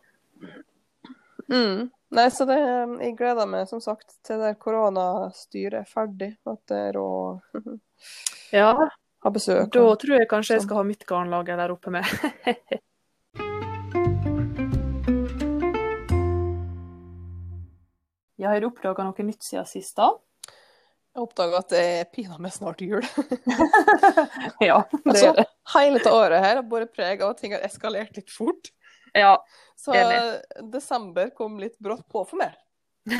[1.49, 1.91] Mm.
[2.13, 2.57] Nei, så det,
[3.01, 6.31] jeg gleder meg som sagt til det koronastyret er ferdig.
[6.45, 7.07] At det å
[8.53, 8.69] Ja,
[9.23, 9.71] ha besøk.
[9.73, 10.67] da og- tror jeg kanskje jeg Sånn.
[10.69, 12.05] skal ha mitt garnlager der oppe med.
[18.35, 20.09] Ja, har du oppdaga noe nytt siden sist, da?
[21.13, 23.03] Jeg oppdaga at det er pinadø snart jul.
[24.63, 25.45] Ja, det Altså, er det.
[25.75, 28.71] hele dette året her har båret preg av at ting har eskalert litt fort.
[29.17, 29.33] Ja.
[29.77, 30.19] Så Enig.
[30.71, 32.53] desember kom litt brått på for meg.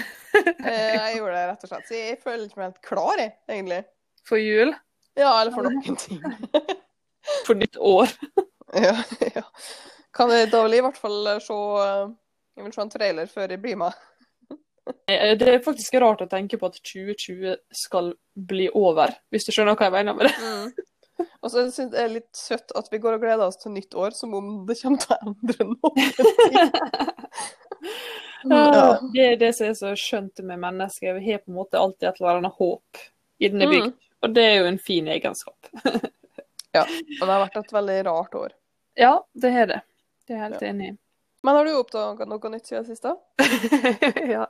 [0.64, 1.88] Eh, jeg gjorde det rett og slett.
[1.90, 3.82] Så jeg føler ikke meg helt klar, jeg, egentlig.
[4.26, 4.72] For jul.
[5.20, 6.22] Ja, eller for noen ting.
[7.48, 8.10] For nytt år.
[8.74, 8.96] Ja,
[9.36, 9.44] ja.
[10.18, 12.08] Kan jeg, da vil jeg i hvert fall se eh,
[12.58, 14.00] Jeg vil se en trailer før jeg blir med.
[15.06, 19.52] Eh, Det er faktisk rart å tenke på at 2020 skal bli over, hvis du
[19.54, 20.34] skjønner hva jeg mener med det.
[20.42, 20.88] Mm.
[21.44, 23.72] Og så syns jeg det er litt søtt at vi går og gleder oss til
[23.76, 25.92] nytt år, som om det kommer til å endre noe.
[28.44, 29.00] Ja.
[29.14, 31.14] Det er det som er så skjønt med mennesker.
[31.16, 33.00] Vi har på en måte alltid et eller annet håp
[33.40, 33.72] i denne Mm.
[33.72, 33.94] bygd.
[34.24, 35.56] Og det er jo en fin egenskap.
[36.76, 36.84] ja.
[36.84, 38.52] Og det har vært et veldig rart år.
[39.00, 39.82] Ja, det er det.
[40.28, 40.68] Det er jeg helt Ja.
[40.74, 40.98] enig i.
[41.44, 43.04] Men har du oppdaget noe nytt siden sist,
[44.36, 44.46] ja.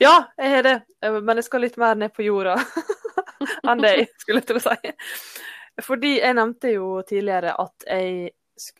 [0.00, 0.76] ja, jeg har det.
[1.02, 2.54] Eh, Men jeg skal litt mer ned på jorda
[3.70, 3.82] enn
[4.18, 4.92] skulle jeg til å si.
[5.84, 8.30] Fordi jeg nevnte jo tidligere at jeg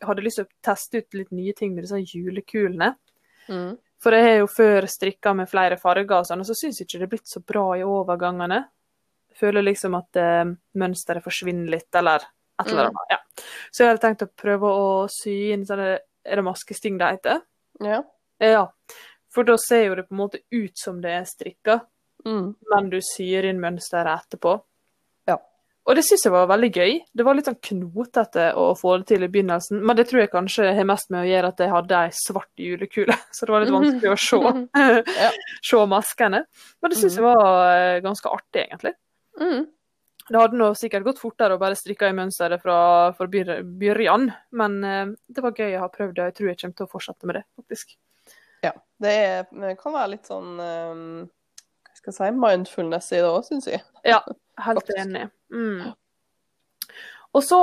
[0.03, 2.89] hadde lyst til å teste ut litt nye ting med disse julekulene.
[3.47, 3.77] Mm.
[3.99, 6.99] For jeg har jo før strikka med flere farger og sånn, og så syns ikke
[6.99, 8.59] det er blitt så bra i overgangene.
[9.31, 12.23] Jeg føler liksom at eh, mønsteret forsvinner litt, eller
[12.59, 13.13] et eller annet.
[13.13, 13.19] Ja.
[13.71, 15.93] Så jeg hadde tenkt å prøve å sy inn sånne
[16.27, 17.39] Er det maskesting det heter?
[17.79, 18.01] Ja.
[18.43, 18.65] Ja.
[19.31, 21.79] For da ser jo det på en måte ut som det er strikka,
[22.27, 22.49] Mm.
[22.67, 24.57] men du syr inn mønsteret etterpå.
[25.87, 26.99] Og det syns jeg var veldig gøy.
[27.17, 30.31] Det var litt sånn knotete å få det til i begynnelsen, men det tror jeg
[30.33, 33.65] kanskje har mest med å gjøre at jeg hadde ei svart julekule, så det var
[33.65, 34.41] litt vanskelig å se,
[35.23, 35.31] Ja.
[35.71, 36.43] se maskene.
[36.79, 38.93] Men det syns jeg var eh, ganske artig, egentlig.
[39.39, 39.65] Mm.
[40.29, 42.77] Det hadde nå sikkert gått fortere å bare strikke i mønsteret fra,
[43.17, 44.29] fra byrjan,
[44.61, 46.85] men eh, det var gøy å ha prøvd det, og jeg tror jeg kommer til
[46.89, 47.97] å fortsette med det, faktisk.
[48.61, 48.75] Ja.
[48.99, 49.17] Det
[49.79, 51.03] kan være litt sånn um,
[51.87, 53.79] Hva skal jeg si mindfulness i det òg, syns jeg.
[54.03, 54.19] Ja,
[54.65, 55.29] helt enig.
[55.53, 55.91] Mm.
[57.35, 57.59] Og så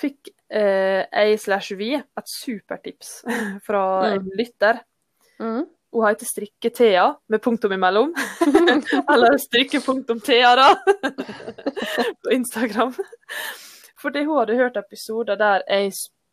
[0.00, 3.20] fikk eh, jeg slash vi et supertips
[3.66, 3.82] fra
[4.14, 4.80] en lytter.
[5.40, 5.66] Mm.
[5.90, 8.12] Hun heter Strikke-Thea, med punktum imellom.
[9.10, 10.68] Eller Strikke-punktum-Thea, da.
[12.22, 12.94] på Instagram.
[13.98, 15.90] Fordi hun hadde hørt episoder der jeg,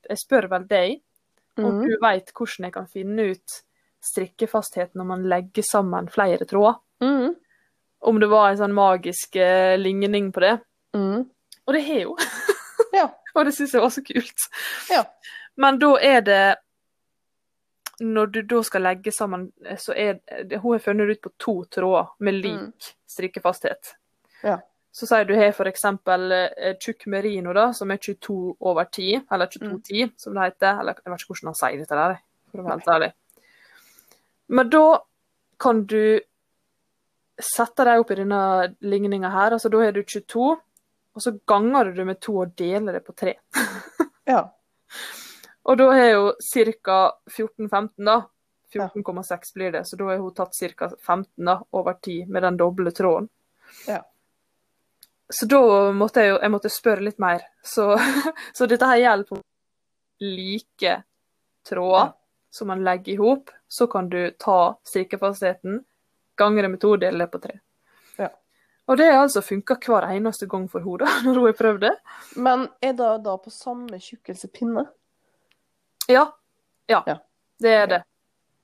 [0.07, 0.99] jeg spør vel deg
[1.57, 1.87] om Mm.
[1.89, 3.53] du veit hvordan jeg kan finne ut
[4.05, 6.77] strikkefasthet når man legger sammen flere tråder.
[7.01, 7.33] Mm.
[8.05, 10.51] Om det var en sånn magisk eh, ligning på det.
[10.97, 11.25] Mm.
[11.67, 12.15] Og det har jo.
[12.93, 13.07] Ja.
[13.35, 14.43] Og det syns jeg var så kult.
[14.89, 15.01] Ja.
[15.59, 16.55] Men da er det
[17.99, 19.47] Når du da skal legge sammen,
[19.81, 22.73] så er det, Hun har funnet ut på to tråder med lik Mm.
[23.09, 23.95] strikkefasthet.
[24.43, 24.59] Ja.
[24.93, 25.83] Så sier du har f.eks.
[26.79, 30.79] Tjukk merino, da, som er 22 over 10, eller 2210, som det heter.
[30.79, 32.15] Eller jeg vet ikke hvordan han sier dette der,
[32.51, 33.11] for å være helt ærlig.
[34.47, 34.85] Men da
[35.59, 36.19] kan du
[37.41, 38.41] sette dem opp i denne
[38.81, 40.55] ligninga her, altså da har du 22,
[41.17, 43.39] og så ganger du med to og deler det på tre.
[44.27, 44.41] Ja.
[45.63, 46.97] Og da er jo ca.
[47.31, 48.17] 14-15, da.
[48.75, 50.89] 14,6 blir det, så da har hun tatt ca.
[50.99, 53.29] 15 da, over 10 med den doble tråden.
[53.87, 54.01] Ja.
[55.31, 55.61] Så da
[55.95, 57.47] måtte jeg jo jeg måtte spørre litt mer.
[57.63, 57.87] Så,
[58.57, 59.39] så dette her gjelder på
[60.27, 60.97] like
[61.67, 62.13] tråder Ja.
[62.51, 63.51] som man legger i hop.
[63.67, 65.81] Så kan du ta strikkefastheten,
[66.35, 67.59] gange det med to, dele det på tre.
[68.87, 71.93] Og det har altså funka hver eneste gang for henne, når hun har prøvd det.
[72.35, 74.85] Men er det da på samme tjukkelse pinne?
[76.07, 76.29] Ja.
[76.87, 77.17] Ja, Ja.
[77.59, 78.03] det er det.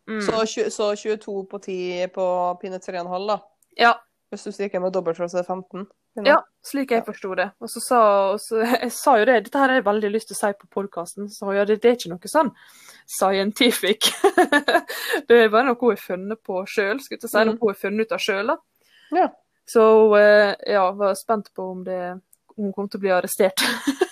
[0.08, 0.22] Mm.
[0.22, 2.24] Så, så 22 på 10 på
[2.62, 3.38] pinne 3,5, da?
[3.80, 3.94] Ja,
[4.34, 5.84] Hvis du stikker med dobbeltråd, så er det 15?
[6.16, 6.26] Pinne.
[6.30, 7.52] Ja, slik jeg forsto det.
[7.62, 8.00] Og så sa
[8.32, 10.50] og så, Jeg sa jo det, dette her har jeg veldig lyst til å si
[10.58, 11.28] på podkasten.
[11.30, 12.50] Så ja, det, det er ikke noe sånn
[13.18, 14.10] scientific.
[15.28, 17.38] det er bare noe hun har funnet på sjøl, skulle jeg si.
[17.38, 17.52] Mm.
[17.52, 18.58] Noe hun har funnet ut av sjøl, da.
[19.14, 19.28] Ja.
[19.70, 19.84] Så
[20.18, 22.00] eh, ja, var spent på om, det,
[22.56, 23.64] om hun kom til å bli arrestert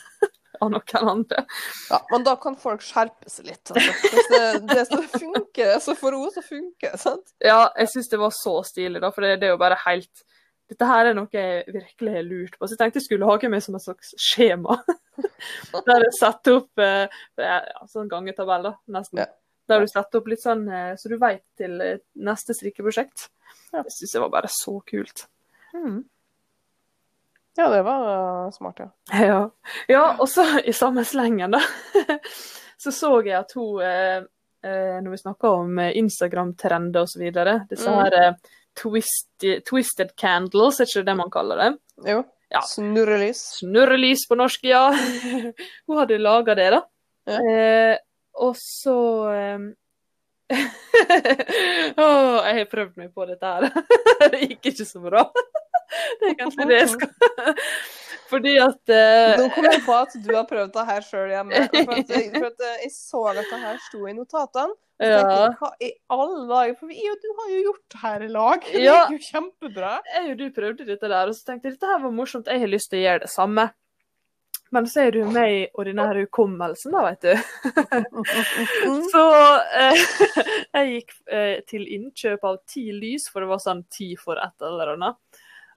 [0.62, 1.46] av noen andre.
[1.90, 3.74] Ja, men da kan folk skjerpe seg litt.
[3.74, 3.96] Altså.
[4.14, 7.02] Hvis det, det som funker, så for henne så funker det.
[7.02, 7.34] sant?
[7.44, 10.28] Ja, jeg syns det var så stilig, da, for det, det er jo bare helt
[10.72, 12.64] dette her er noe jeg virkelig har lurt på.
[12.64, 14.78] Så jeg tenkte jeg skulle lage meg som et slags skjema.
[15.90, 17.58] Der jeg setter opp eh, ja,
[17.92, 19.20] sånn gangetabell, da, nesten.
[19.20, 19.28] Ja.
[19.68, 21.76] Der du setter opp litt sånn eh, så du veit til
[22.24, 23.28] neste strikkeprosjekt.
[23.76, 23.84] Ja.
[23.84, 25.26] Det syns jeg var bare så kult.
[27.58, 28.90] Ja, det var uh, smart, ja.
[29.26, 29.40] Ja.
[29.88, 31.60] ja, og så i samme slengen, da,
[32.82, 34.24] så så jeg at hun eh,
[34.64, 37.26] eh, Når vi snakker om eh, Instagram-trender osv.,
[37.70, 37.98] disse Mm.
[38.00, 38.34] her eh,
[38.80, 41.72] twisted, twisted candles, er ikke det man kaller det?
[42.14, 42.24] Jo.
[42.52, 42.62] Ja.
[42.68, 43.42] Snurrelys.
[43.60, 44.86] Snurrelys på norsk, ja.
[45.88, 46.82] Hun hadde laga det, da.
[47.28, 47.38] Ja.
[47.52, 47.98] Eh,
[48.42, 48.96] og så
[49.36, 49.60] eh,
[50.52, 53.70] Åh, jeg har prøvd meg på dette her.
[54.34, 55.26] det gikk ikke så bra.
[56.22, 57.56] Det er kanskje det jeg skal
[58.32, 59.42] Fordi at uh...
[59.42, 61.50] Nå kom jeg på at du har prøvd det her sjøl igjen.
[61.52, 64.78] For at, for at jeg så at det her sto i notatene.
[65.02, 66.76] Ja, jeg, hva i alle dager?
[66.78, 68.66] For vi, du har jo gjort det her i lag.
[68.70, 68.98] Det Ja.
[69.10, 69.94] gikk jo kjempebra.
[70.14, 72.62] jeg og du prøvde dette der, og så tenkte jeg dette her var morsomt, jeg
[72.62, 73.72] har lyst til å gjøre det samme.
[74.72, 77.34] Men så er du med i ordinær hukommelsen, da, vet du.
[79.12, 79.24] Så
[79.76, 80.04] eh,
[80.78, 84.64] jeg gikk eh, til innkjøp av ti lys, for det var sånn ti for et
[84.64, 85.20] eller annet.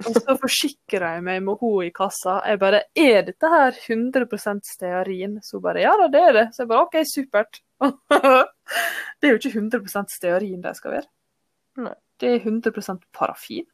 [0.03, 2.41] Og så forsikra jeg meg med henne i kassa.
[2.49, 5.39] Jeg bare Er dette her 100% stearin?
[5.43, 6.47] Så hun bare Ja da, det er det.
[6.55, 7.61] Så jeg bare OK, supert.
[7.85, 11.09] det er jo ikke 100% stearin det skal være.
[11.85, 11.95] Nei.
[12.21, 13.67] Det er 100% parafin.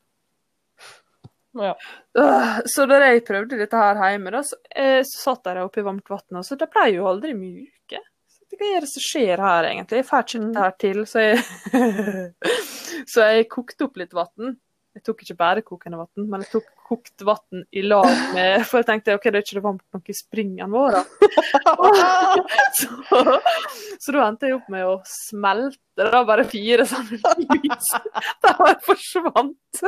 [1.59, 1.75] Ja.
[2.18, 5.83] Øh, Så da jeg prøvde dette her hjemme, da, så, eh, så satt jeg oppi
[5.83, 8.01] varmt vann, så det ble jo aldri mjuke.
[8.31, 10.01] Så Hva er det som skjer her, egentlig?
[10.03, 12.35] Jeg får ikke dette her til, så jeg
[13.11, 14.57] Så jeg kokte opp litt vann.
[14.97, 18.80] Jeg tok ikke bare kokende vann, men jeg tok kokt vann i lag med For
[18.80, 21.03] jeg tenkte OK, det er ikke det varmt nok i springen vår, da.
[22.80, 23.22] Så,
[24.01, 27.91] så da endte jeg opp med å smelte da bare fire sånne lys.
[28.43, 29.82] De bare forsvant.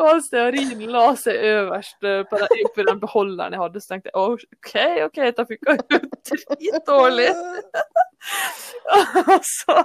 [0.00, 3.82] Og stearinen la seg øverst eh, på den, oppi den beholderen jeg hadde.
[3.84, 4.24] Så tenkte jeg «Å,
[4.58, 4.74] OK,
[5.06, 7.30] OK, dette funka jo dritdårlig.
[9.28, 9.78] Og så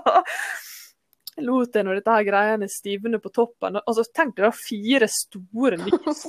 [1.45, 3.79] lot jeg nå dette her greiene stivne på toppen.
[3.81, 6.23] Altså, tenk deg da fire store lys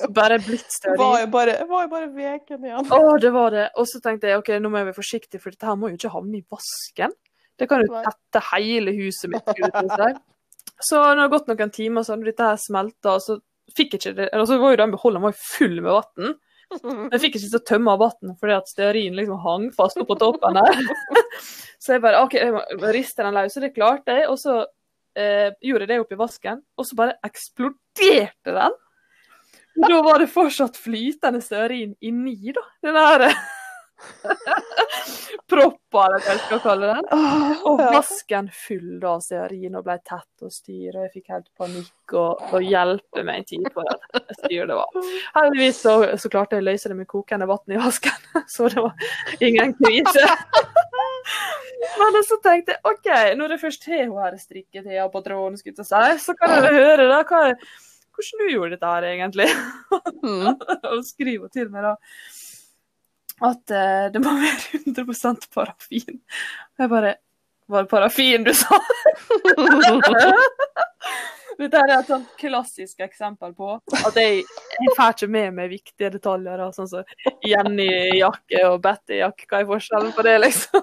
[0.00, 2.90] som bare er blitt Det var jeg bare, var jeg bare veken igjen.
[2.96, 3.66] Å, det var det.
[3.80, 6.00] Og så tenkte jeg ok, nå må jeg være forsiktig, for dette her må jo
[6.00, 7.16] ikke havne i vasken.
[7.60, 9.54] Det kan jo tette hele huset mitt.
[9.54, 10.12] si.
[10.80, 13.36] Så når det har gått noen timer, så hadde dette her smelta, så
[13.76, 16.38] fikk jeg ikke det Og så var jo den beholderen full med vann.
[16.70, 20.16] Jeg fikk ikke til å tømme av vann fordi at stearin liksom hang fast oppå
[20.20, 20.82] toppen der.
[21.82, 24.28] så jeg bare OK, jeg rister riste den løs, og det klarte jeg.
[24.30, 24.60] Og så
[25.18, 28.78] eh, gjorde jeg det oppi vasken, og så bare eksploderte den.
[29.80, 32.64] Da var det fortsatt flytende stearin inni, da.
[32.84, 33.26] Den der
[35.50, 37.08] proppa, eller hva jeg skal kalle den.
[37.68, 41.48] Og vasken full da av stearin og ble tett og styr, og jeg fikk helt
[41.58, 45.10] panikk og, og hjelpe meg en tid på det styret det var.
[45.36, 48.86] Heldigvis så, så klarte jeg å løse det med kokende vann i vasken, så det
[48.86, 50.26] var ingen krise.
[52.00, 55.80] Men så tenkte jeg OK, når jeg først har hun her strikketida på tråden, skulle
[55.80, 57.42] jeg si, så kan jeg høre da hva,
[58.14, 59.48] hvordan du gjorde dette her egentlig.
[60.20, 60.52] Mm.
[60.92, 61.96] og skriver til meg da
[63.40, 66.20] at uh, det må være 100 parafin.
[66.76, 67.14] Og jeg bare
[67.70, 68.80] Var det parafin du sa?
[71.60, 74.40] Dette er et sånt klassisk eksempel på at jeg,
[74.80, 76.62] jeg får ikke med meg viktige detaljer.
[76.72, 77.04] Sånn som
[77.46, 79.46] Jenny-jakke og Betty-jakke.
[79.46, 80.80] Hva er forskjellen på det, liksom?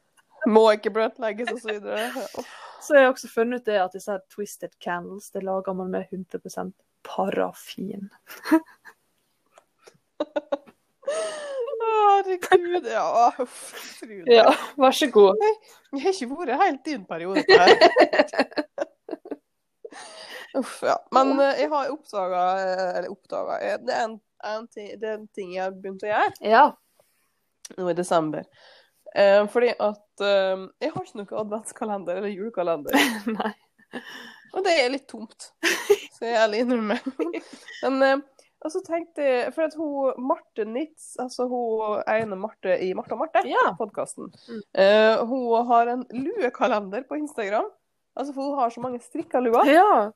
[0.54, 2.10] Må ikke bløtlegges og så videre.
[2.34, 2.42] Så
[2.86, 5.90] så har jeg også funnet ut det at disse her Twisted Candles det lager man
[5.90, 8.10] med 100% parafin.
[11.06, 12.86] Herregud.
[12.86, 14.02] Ja, uff.
[14.26, 15.36] Ja, vær så god.
[15.92, 17.74] Vi har ikke vært helt din periode her.
[20.56, 20.96] Uff, ja.
[21.12, 22.42] Men eh, jeg har oppdaga
[22.96, 24.14] Eller oppdaga Det er en,
[24.48, 26.62] en ting, det er en ting jeg har begynt å gjøre Ja.
[27.76, 28.46] nå i desember.
[29.16, 32.96] Eh, fordi at eh, jeg har ikke noen adventskalender eller julekalender.
[33.36, 33.52] Nei.
[34.56, 35.50] Og det er litt tomt,
[36.14, 37.02] så jeg ærlig innrømmer.
[37.82, 38.24] Men eh,
[38.66, 43.14] og så tenkte jeg For at hun Marte Nitz, altså hun ene Marte i Marte
[43.16, 43.68] og Marte, Ja.
[43.78, 44.62] podkasten, Mm.
[44.82, 47.70] uh, hun har en luekalender på Instagram.
[48.16, 50.10] Altså for hun har så mange strikka luer Ja.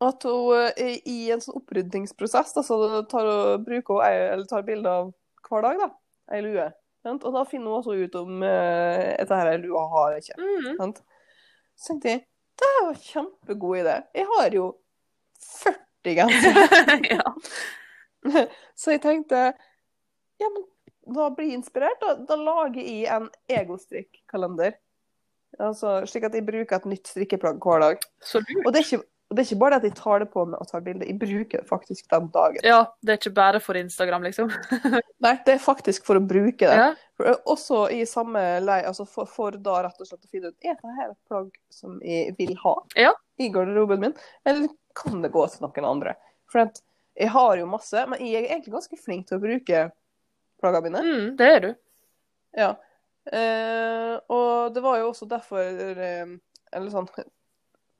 [0.00, 5.12] at hun er i en sånn opprydningsprosess altså tar bruker hun eller tar bilde av
[5.48, 5.88] hver dag, da,
[6.34, 6.66] ei lue.
[7.04, 7.24] Sant?
[7.24, 10.38] Og da finner hun også ut om uh, dette her lua har ikke.
[10.40, 10.76] Mm.
[10.78, 11.02] Sant?
[11.76, 12.24] Så tenkte jeg
[12.56, 13.94] det var en kjempegod idé.
[14.14, 14.66] Jeg har jo
[15.42, 16.98] 40 gensere.
[17.16, 17.32] ja.
[18.80, 19.52] Så jeg tenkte
[20.40, 20.64] ja, men
[21.14, 22.00] da blir jeg inspirert.
[22.00, 24.76] Da, da lager jeg en egostrikkalender.
[25.62, 28.06] Altså, slik at jeg bruker et nytt strikkeplagg hver dag.
[28.64, 30.42] Og det er ikke, og det er ikke bare det at jeg tar det på
[30.48, 32.66] meg og tar bilde, jeg bruker det faktisk den dagen.
[32.66, 34.50] Ja, det er ikke bare for Instagram, liksom.
[35.24, 36.80] Nei, det er faktisk for å bruke det.
[36.80, 36.88] Ja.
[37.14, 40.66] For, også i samme lei, altså for, for da rett og slett å finne ut
[40.66, 43.14] er dette her et plagg som jeg vil ha Ja.
[43.38, 44.16] i garderoben min,
[44.48, 46.16] eller kan det gå til noen andre?
[46.50, 46.82] For at
[47.14, 49.84] jeg har jo masse, men jeg er egentlig ganske flink til å bruke
[50.62, 51.04] plaggene mine.
[51.04, 51.70] Mm, det er du.
[52.58, 52.70] Ja.
[53.32, 56.34] Eh, og det var jo også derfor eh,
[56.76, 57.06] Eller sånn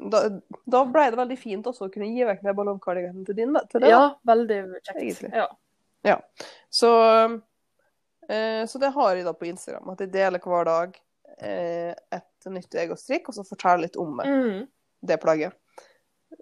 [0.05, 0.21] da,
[0.69, 3.57] da ble det veldig fint også å kunne gi vekk den ballongkardiganen til din.
[3.71, 3.93] Til det.
[3.95, 5.23] Ja, veldig kjekt.
[5.33, 5.47] Ja.
[6.05, 6.19] Ja.
[6.69, 6.91] Så,
[8.29, 9.95] eh, så det har jeg da på Instagram.
[9.95, 10.99] At jeg deler hver dag
[11.39, 14.67] eh, et nytt egostrikk, og så forteller litt om det, Mm,
[15.09, 15.57] det plagget.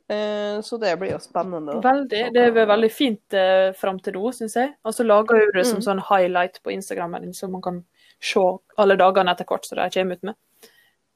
[0.09, 1.79] Eh, så det blir jo spennende.
[1.83, 2.23] veldig.
[2.35, 4.75] Det er veldig fint eh, fram til nå, syns jeg.
[4.85, 5.85] Og så lager du det som Mm.
[5.87, 7.85] sånn highlight på Instagrammen så man kan
[8.21, 8.41] se
[8.79, 10.35] alle dagene etter hvert som de kommer ut med.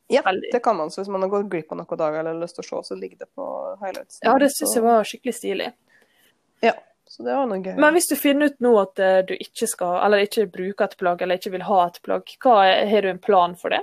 [0.09, 0.53] Ja, veldig.
[0.53, 0.89] det kan man.
[0.91, 2.95] Så hvis man har gått glipp av noen dager eller har lyst til å se,
[2.95, 3.47] så ligger det på
[3.81, 4.21] highlights.
[4.23, 5.73] Ja, det syns jeg var skikkelig stilig.
[6.63, 6.73] Ja.
[7.09, 7.77] Så det var noe gøy.
[7.79, 10.97] Men hvis du finner ut nå at eh, du ikke skal, eller ikke bruker et
[10.99, 12.57] plagg, eller ikke vil ha et plagg, hva
[12.91, 13.81] har du en plan for det?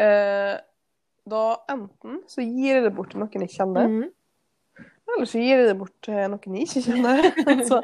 [0.00, 0.56] Eh,
[1.30, 4.88] da enten så gir jeg det bort til noen jeg kjenner, mm.
[5.14, 7.30] eller så gir jeg det bort til noen jeg ikke kjenner.
[7.70, 7.80] så,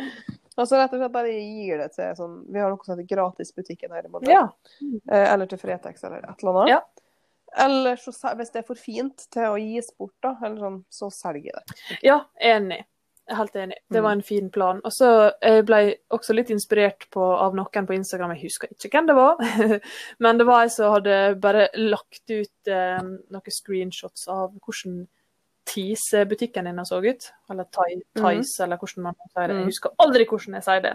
[0.57, 3.97] altså rett og slett bare gir det til sånn Vi har noe som heter Gratisbutikken
[3.97, 4.33] her i Molde.
[4.33, 4.47] Ja.
[4.83, 6.75] Eh, eller til Fretex eller et eller annet.
[6.77, 6.83] Ja.
[7.67, 11.09] Eller så, hvis det er for fint til å gis bort, da, eller sånn, så
[11.15, 11.81] selger jeg det.
[12.05, 12.83] Ja, enig.
[13.29, 13.75] Helt enig.
[13.91, 14.03] Det Mm.
[14.05, 14.81] var en fin plan.
[14.85, 18.69] Og så eh, ble jeg også litt inspirert på, av noen på Instagram, jeg husker
[18.71, 19.37] ikke hvem det var,
[20.23, 25.07] men det var ei som hadde bare lagt ut eh, noen screenshots av hvordan
[25.67, 27.33] Tise-butikken din så ut.
[27.51, 29.55] Eller Thai- Thais, eller hvordan man sier det.
[29.57, 29.61] Mm.
[29.65, 30.95] Jeg husker aldri hvordan jeg sier det.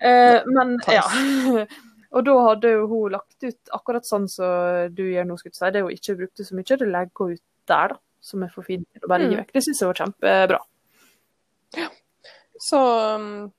[0.00, 0.96] Eh, men Thais.
[1.00, 1.64] ja.
[2.16, 5.70] Og da hadde jo hun lagt ut akkurat sånn som du gjør nå, skulle si.
[5.74, 7.98] Det hun ikke brukte så mye, det legger hun ut der, da.
[8.20, 9.40] Som er for fint til å bare gi Mm.
[9.40, 9.52] vekk.
[9.56, 10.60] Det syns jeg var kjempebra.
[12.58, 12.78] Så
[13.14, 13.52] um,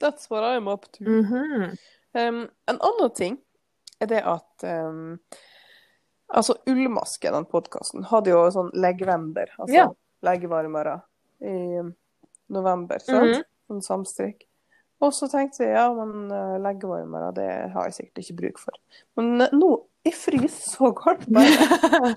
[0.00, 1.04] that's what I'm up to.
[1.04, 1.76] Mhm.
[2.14, 3.38] Um, en annen ting
[4.00, 5.18] er det at um,
[6.32, 9.86] Altså, Ullmaske, den podkasten, hadde jo sånn leggvender, altså Ja.
[10.24, 10.94] leggevarmere,
[11.44, 11.90] i um,
[12.48, 13.36] november, sant?
[13.36, 13.42] Mhm.
[13.68, 14.46] Sånn samstrikk.
[15.04, 18.78] Og så tenkte jeg ja, men uh, leggevarmere, det har jeg sikkert ikke bruk for.
[19.20, 19.70] Men uh, nå
[20.02, 20.92] Jeg fryser så
[21.28, 22.14] bare.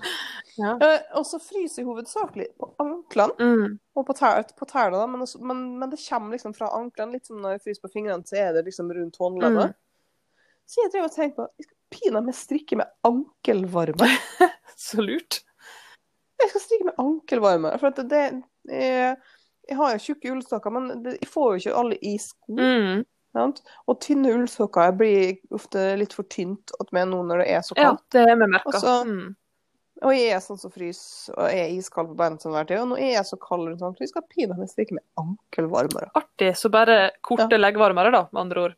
[0.56, 0.70] Ja.
[0.80, 3.74] Uh, og så fryser jeg hovedsakelig på anklene Mm.
[3.92, 7.12] og på, tær, på tærne, da, men, også, men, men det kommer liksom fra anklene.
[7.12, 9.74] Litt som når jeg fryser på fingrene, så er det liksom rundt håndleddet.
[9.74, 10.46] Mm.
[10.66, 14.08] Så jeg drev og tenkte på jeg skal pinadø strikke med ankelvarme.
[14.86, 15.42] Så lurt.
[16.40, 17.74] Jeg skal strikke med ankelvarme.
[17.82, 19.16] For det, det jeg,
[19.68, 22.56] Jeg har jo tjukke ullstokker, men det, jeg får jo ikke alle i sko.
[22.56, 23.04] Mm.
[23.86, 27.76] Og tynne ullsokker blir ofte litt for tynt åt meg nå når det er så
[27.76, 28.04] kaldt.
[28.14, 28.94] Ja, det er vi merka.
[29.06, 29.34] Mm.
[30.04, 32.82] Og jeg er sånn som fryser og er iskald på beina til enhver tid.
[32.82, 36.10] Og nå er jeg så kald rundt ankelen, jeg skal pinadø strikke med ankelvarmere.
[36.20, 36.50] Artig.
[36.60, 38.76] Så bare korte leggvarmere, da, med andre ord.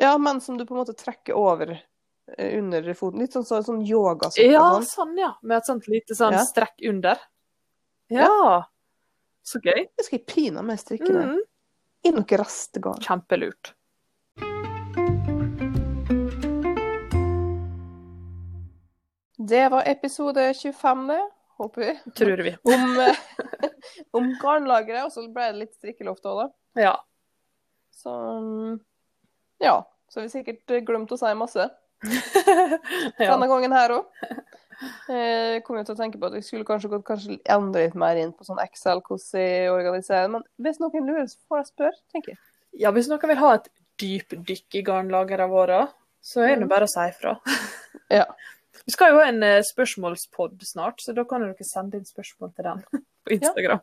[0.00, 3.20] Ja, men som du på en måte trekker over eh, under foten.
[3.20, 4.48] Litt sånn, så, sånn yogasokker.
[4.48, 4.88] Ja, sånn.
[4.88, 5.34] sånn, ja.
[5.44, 6.46] Med et sånt lite sånn Ja.
[6.48, 7.20] strekk under.
[8.08, 8.64] Ja.
[9.44, 9.90] Så gøy.
[9.92, 11.34] Det skal jeg pinadø strikke med.
[11.34, 11.44] Mm.
[12.02, 13.02] I noe rastegård.
[13.04, 13.74] Kjempelurt.
[19.50, 21.30] Det var episode 25, det.
[21.60, 22.12] Håper vi.
[22.16, 22.56] Tror vi.
[22.62, 23.16] Om, eh,
[24.10, 26.82] om garnlageret, og så ble det litt strikkeloft òg, da.
[26.82, 26.94] Ja.
[27.92, 28.78] Så mm,
[29.60, 29.76] ja.
[30.08, 31.66] Så har vi sikkert glemt å si masse
[33.20, 33.28] ja.
[33.28, 34.24] denne gangen her òg.
[35.10, 37.96] Jeg kom jo til å tenke på at vi skulle kanskje gått kanskje enda litt
[37.98, 40.30] mer inn på sånn Excel, hvordan jeg organiserer.
[40.32, 42.40] Men hvis noen lurer, så får jeg spørre, tenker jeg.
[42.84, 43.68] Ja, hvis noen vil ha et
[44.00, 45.82] dypdykk i garnlagrene våre,
[46.24, 46.72] så er det Mm.
[46.72, 47.36] bare å si ifra.
[48.10, 48.24] Ja.
[48.86, 52.54] Vi skal jo ha en eh, spørsmålspod snart, så da kan dere sende inn spørsmål
[52.56, 52.80] til den
[53.26, 53.82] på Instagram.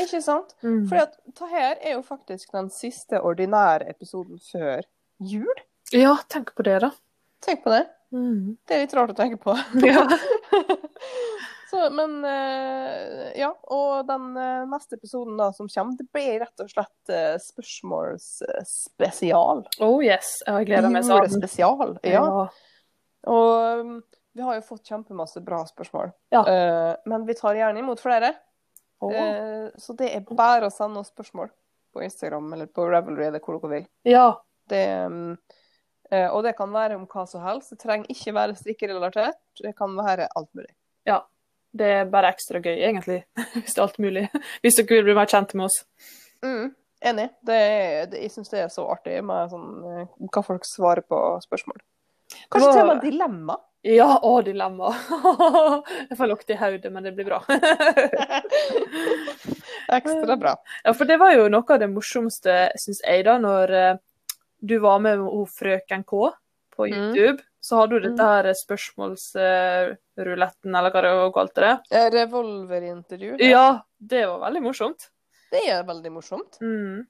[0.00, 0.54] Ikke sant?
[0.64, 0.86] Mm.
[0.88, 4.82] For at det her er jo faktisk den siste ordinære episoden før
[5.20, 5.52] jul.
[5.92, 6.90] Ja, tenk på det, da.
[7.44, 7.84] Tenk på det.
[8.10, 8.56] Mm.
[8.66, 9.54] Det er litt rart å tenke på.
[9.84, 10.06] Ja.
[11.68, 16.60] Så, men eh, ja, og den eh, neste episoden da som kommer, det blir rett
[16.64, 19.68] og slett uh, spørsmålsspesial.
[19.84, 21.20] Oh yes, jeg gleder meg sånn.
[21.26, 22.00] Julespesial.
[22.08, 22.24] Ja.
[23.28, 24.00] Og um,
[24.38, 26.12] vi har jo fått kjempemasse bra spørsmål.
[26.30, 26.44] Ja.
[26.46, 28.30] Eh, men vi tar gjerne imot flere.
[29.02, 29.10] Oh.
[29.10, 31.50] Eh, så det er bare å sende oss spørsmål
[31.94, 33.88] på Instagram eller på Revelry eller hvor dere vil.
[34.06, 34.28] ja.
[34.68, 35.10] Det, eh,
[36.32, 37.74] og det kan være om hva som helst.
[37.74, 39.40] Det trenger ikke være strikkerelatert.
[39.60, 40.72] Det kan være alt mulig.
[41.08, 41.24] Ja,
[41.78, 43.18] Det er bare ekstra gøy, egentlig.
[43.52, 44.22] Hvis det er alt mulig.
[44.64, 45.82] Hvis dere vil bli mer kjent med oss.
[46.40, 46.70] Mm,
[47.10, 47.26] enig.
[47.44, 47.60] Det
[48.12, 51.82] det, jeg syns det er så artig med sånn, eh, hva folk svarer på spørsmål.
[52.48, 53.58] Kanskje til og med dilemma.
[53.86, 54.90] Ja, å, dilemma.
[56.10, 57.38] Jeg får lukte i hodet, men det blir bra.
[59.98, 60.56] Ekstra bra.
[60.82, 64.00] Ja, for det var jo noe av det morsomste, syns jeg, da, når eh,
[64.64, 66.32] du var med med frøken K
[66.76, 66.94] på Mm.
[66.94, 67.42] YouTube.
[67.60, 71.72] Så hadde du dette her spørsmålsruletten, eller hva det var kalt det.
[71.90, 73.36] Eh, Revolverintervju.
[73.42, 75.10] Ja, det var veldig morsomt.
[75.50, 76.58] Det er veldig morsomt.
[76.60, 77.06] Mm.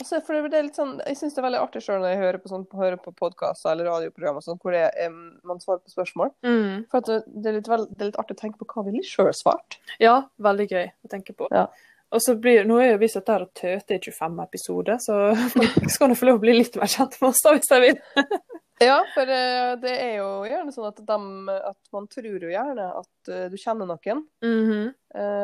[0.00, 2.18] Og så- for det litt sånn, jeg syns det er veldig artig selv når jeg
[2.18, 5.90] hører på, sånn, hører på podkaster eller radioprogrammer sånn, hvor det, er, man svarer på
[5.90, 6.30] spørsmål.
[6.44, 6.84] Mm.
[6.88, 8.96] For det, det, er litt vel, det er litt artig å tenke på hva ville
[9.02, 9.78] jeg sjøl svart.
[9.98, 11.48] Ja, veldig gøy å tenke på.
[11.50, 11.66] Ja.
[12.14, 15.18] Og så blir, Nå er jo vi satt der og tøter i 25 episoder, så
[15.52, 17.82] folk skal nå få lov å bli litt mer kjent med oss da, hvis de
[17.84, 18.00] vil.
[18.78, 22.84] Ja, for eh, det er jo gjerne sånn at, de, at man tror jo gjerne
[23.00, 24.84] at eh, du kjenner noen mm -hmm.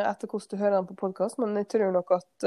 [0.06, 2.46] etter hvordan du hører dem på podkast, men jeg tror nok at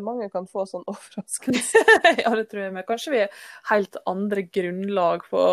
[0.00, 1.82] mange kan få sånn overraskelse.
[2.24, 2.86] ja, det tror jeg med.
[2.86, 3.28] Kanskje vi er
[3.70, 5.44] helt andre grunnlag på,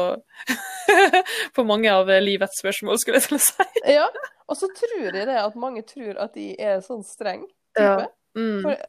[1.55, 3.67] på mange av livets spørsmål, skulle jeg til å si.
[3.97, 4.07] ja,
[4.47, 7.47] og så tror jeg det at mange tror at de er sånn streng
[7.77, 7.85] type.
[7.85, 8.07] Ja.
[8.37, 8.59] Mm.
[8.65, 8.81] For,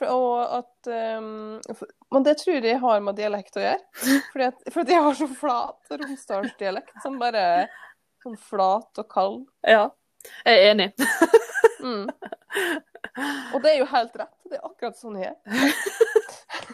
[0.00, 4.10] for, og at um, for, Men det tror jeg har med dialekt å gjøre.
[4.32, 7.44] Fordi at, for jeg har så flat romsdalsdialekt som bare
[8.24, 9.40] sånn flat og kald.
[9.64, 9.88] Ja,
[10.44, 10.90] jeg er enig.
[11.80, 12.10] Mm.
[13.54, 14.36] Og det er jo helt rett.
[14.50, 15.72] Det er akkurat sånn jeg er.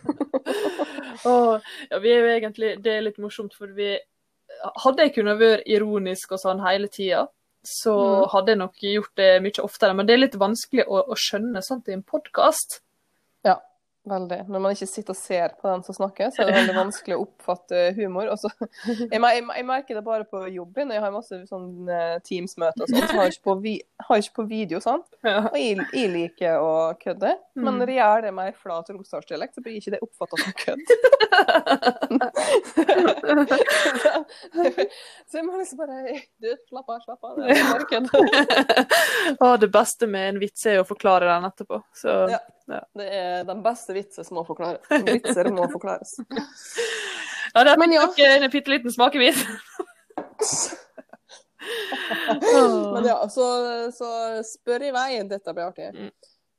[1.30, 1.56] oh,
[1.90, 3.96] ja, vi er jo egentlig, det er litt morsomt, for vi
[4.80, 7.26] Hadde jeg kunnet være ironisk og sånn hele tida,
[7.66, 8.28] så Mm.
[8.32, 9.94] hadde jeg nok gjort det mye oftere.
[9.94, 12.80] Men det er litt vanskelig å, å skjønne sånt i en podkast.
[14.06, 14.36] Veldig.
[14.46, 17.16] Når man ikke sitter og ser på den som snakker, så er det veldig vanskelig
[17.16, 18.28] å oppfatte humor.
[18.30, 18.48] Også,
[19.12, 19.20] jeg,
[19.66, 20.92] merker det bare på jobben.
[20.94, 23.74] Jeg har masse sånn eh, Teams-møter og sånn, så har jeg ikke på, vi,
[24.06, 24.78] ikke på video.
[24.84, 25.02] sånn.
[25.26, 27.78] Og jeg, jeg liker å kødde, men Mm.
[27.80, 30.86] når jeg gjør det med ei flat romsdalsdialekt, så blir ikke det oppfatta som kødd.
[35.26, 35.96] så jeg må liksom bare
[36.42, 37.32] Du, slapp av, slapp av.
[37.40, 38.06] Det er bare kødd.
[39.66, 41.82] Det beste med en vits er å forklare den etterpå.
[41.96, 42.38] Så Ja.
[42.66, 44.82] Det er den beste vitsen som må forklares.
[45.06, 46.16] Vitser må forklares.
[47.54, 48.06] ja, det er Men ja.
[48.26, 49.38] en bitte liten smakebit.
[52.94, 53.46] Men ja, så,
[53.94, 54.08] så
[54.46, 55.10] spør i vei.
[55.30, 55.90] Dette blir artig.
[55.94, 56.10] Mm.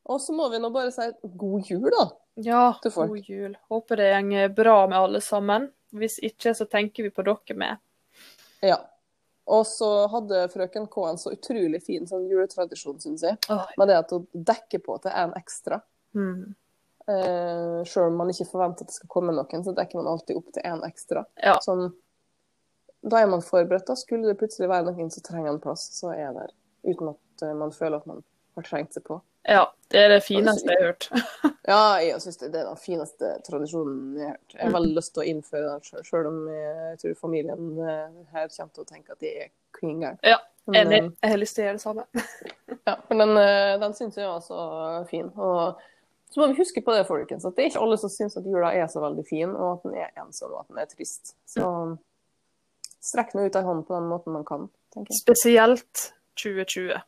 [0.08, 2.06] Og så må vi nå bare si god jul, da.
[2.44, 3.58] Ja, god jul.
[3.70, 5.72] Håper det går bra med alle sammen.
[5.96, 7.84] Hvis ikke, så tenker vi på dere med.
[8.64, 8.78] Ja.
[9.48, 13.38] Og så hadde frøken K en så utrolig fin sånn juletradisjon, syns jeg.
[13.52, 15.80] Åh, Med det at hun dekker på til en ekstra.
[16.18, 16.56] Mm.
[17.08, 20.40] Eh, Sjøl om man ikke forventer at det skal komme noen, så dekker man alltid
[20.42, 21.24] opp til en ekstra.
[21.40, 21.56] Ja.
[21.64, 21.94] Sånn,
[23.08, 23.88] da er man forberedt.
[23.88, 23.96] da.
[23.96, 26.52] Skulle det plutselig være noen som trenger en plass, så er jeg der.
[26.88, 28.20] Uten at eh, man føler at man
[28.58, 29.22] har trengt seg på.
[29.48, 29.64] ja,
[29.94, 31.12] det er det fineste jeg har hørt.
[31.68, 34.54] Ja, jeg syns det er den fineste tradisjonen jeg har hørt.
[34.54, 38.48] Jeg har veldig lyst til å innføre den sjøl, om jeg tror familien eh, her
[38.54, 40.20] kommer til å tenke at de er klin gærne.
[40.24, 40.38] Ja,
[40.68, 41.02] Enig.
[41.24, 42.08] Jeg har lyst til å gjøre det samme.
[42.88, 43.38] Ja, men den,
[43.84, 44.64] den syns jeg var så
[45.12, 45.28] fin.
[45.36, 45.80] Og
[46.38, 48.46] så må vi huske på det, folkens, at det er ikke alle som syns at
[48.46, 51.32] jula er så veldig fin, og at den er ensom, og at den er trist.
[51.50, 51.66] Så
[53.08, 55.24] strekk nå ut ei hånd på den måten man kan, tenker jeg.
[55.24, 56.04] Spesielt
[56.38, 57.02] 2020.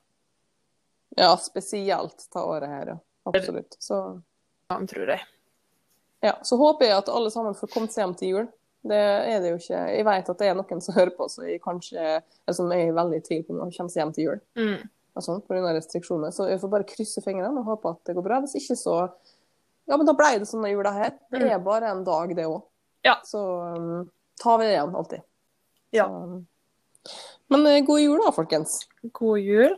[1.21, 2.99] Ja, spesielt ta året her, ja.
[3.29, 3.77] Absolutt.
[3.77, 4.01] Så,
[4.71, 5.21] Ja, tror jeg.
[6.25, 6.33] ja.
[6.41, 8.53] så håper jeg at alle sammen får kommet seg hjem til jul.
[8.89, 8.97] Det
[9.29, 9.79] er det jo ikke.
[9.93, 13.21] Jeg vet at det er noen som hører på, så jeg kanskje, som er veldig
[13.21, 14.41] i tvil på om de kommer seg hjem til jul.
[14.57, 14.89] Mm.
[15.19, 15.73] Og sånn, pga.
[15.75, 16.33] restriksjoner.
[16.35, 18.39] Så jeg får bare krysse fingrene og håpe at det går bra.
[18.45, 19.01] Hvis ikke, så
[19.89, 21.15] Ja, men da ble det sånn denne jula her.
[21.33, 22.61] Det er bare en dag, det òg.
[23.07, 23.15] Ja.
[23.25, 23.39] Så
[23.73, 24.03] um,
[24.37, 25.23] tar vi det igjen, alltid.
[25.97, 26.05] Ja.
[26.05, 26.45] Så, um,
[27.49, 28.75] Men uh, god jul da, folkens.
[29.17, 29.73] God jul.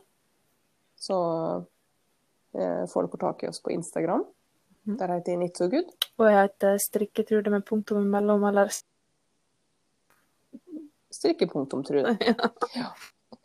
[1.00, 1.18] Så
[1.64, 4.26] uh, får dere tak i oss på Instagram.
[4.84, 4.98] Mm.
[5.00, 5.96] Der heter jeg Not So Good.
[6.20, 8.74] Og jeg heter Strikketrude med punktum imellom, eller
[11.12, 12.18] Strikkepunktum, Trude.
[12.76, 12.94] Ja.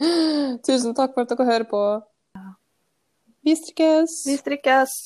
[0.66, 1.82] Tusen takk for at dere hører på.
[3.46, 4.24] Vi strikkes!
[4.26, 4.96] Vi strikkes!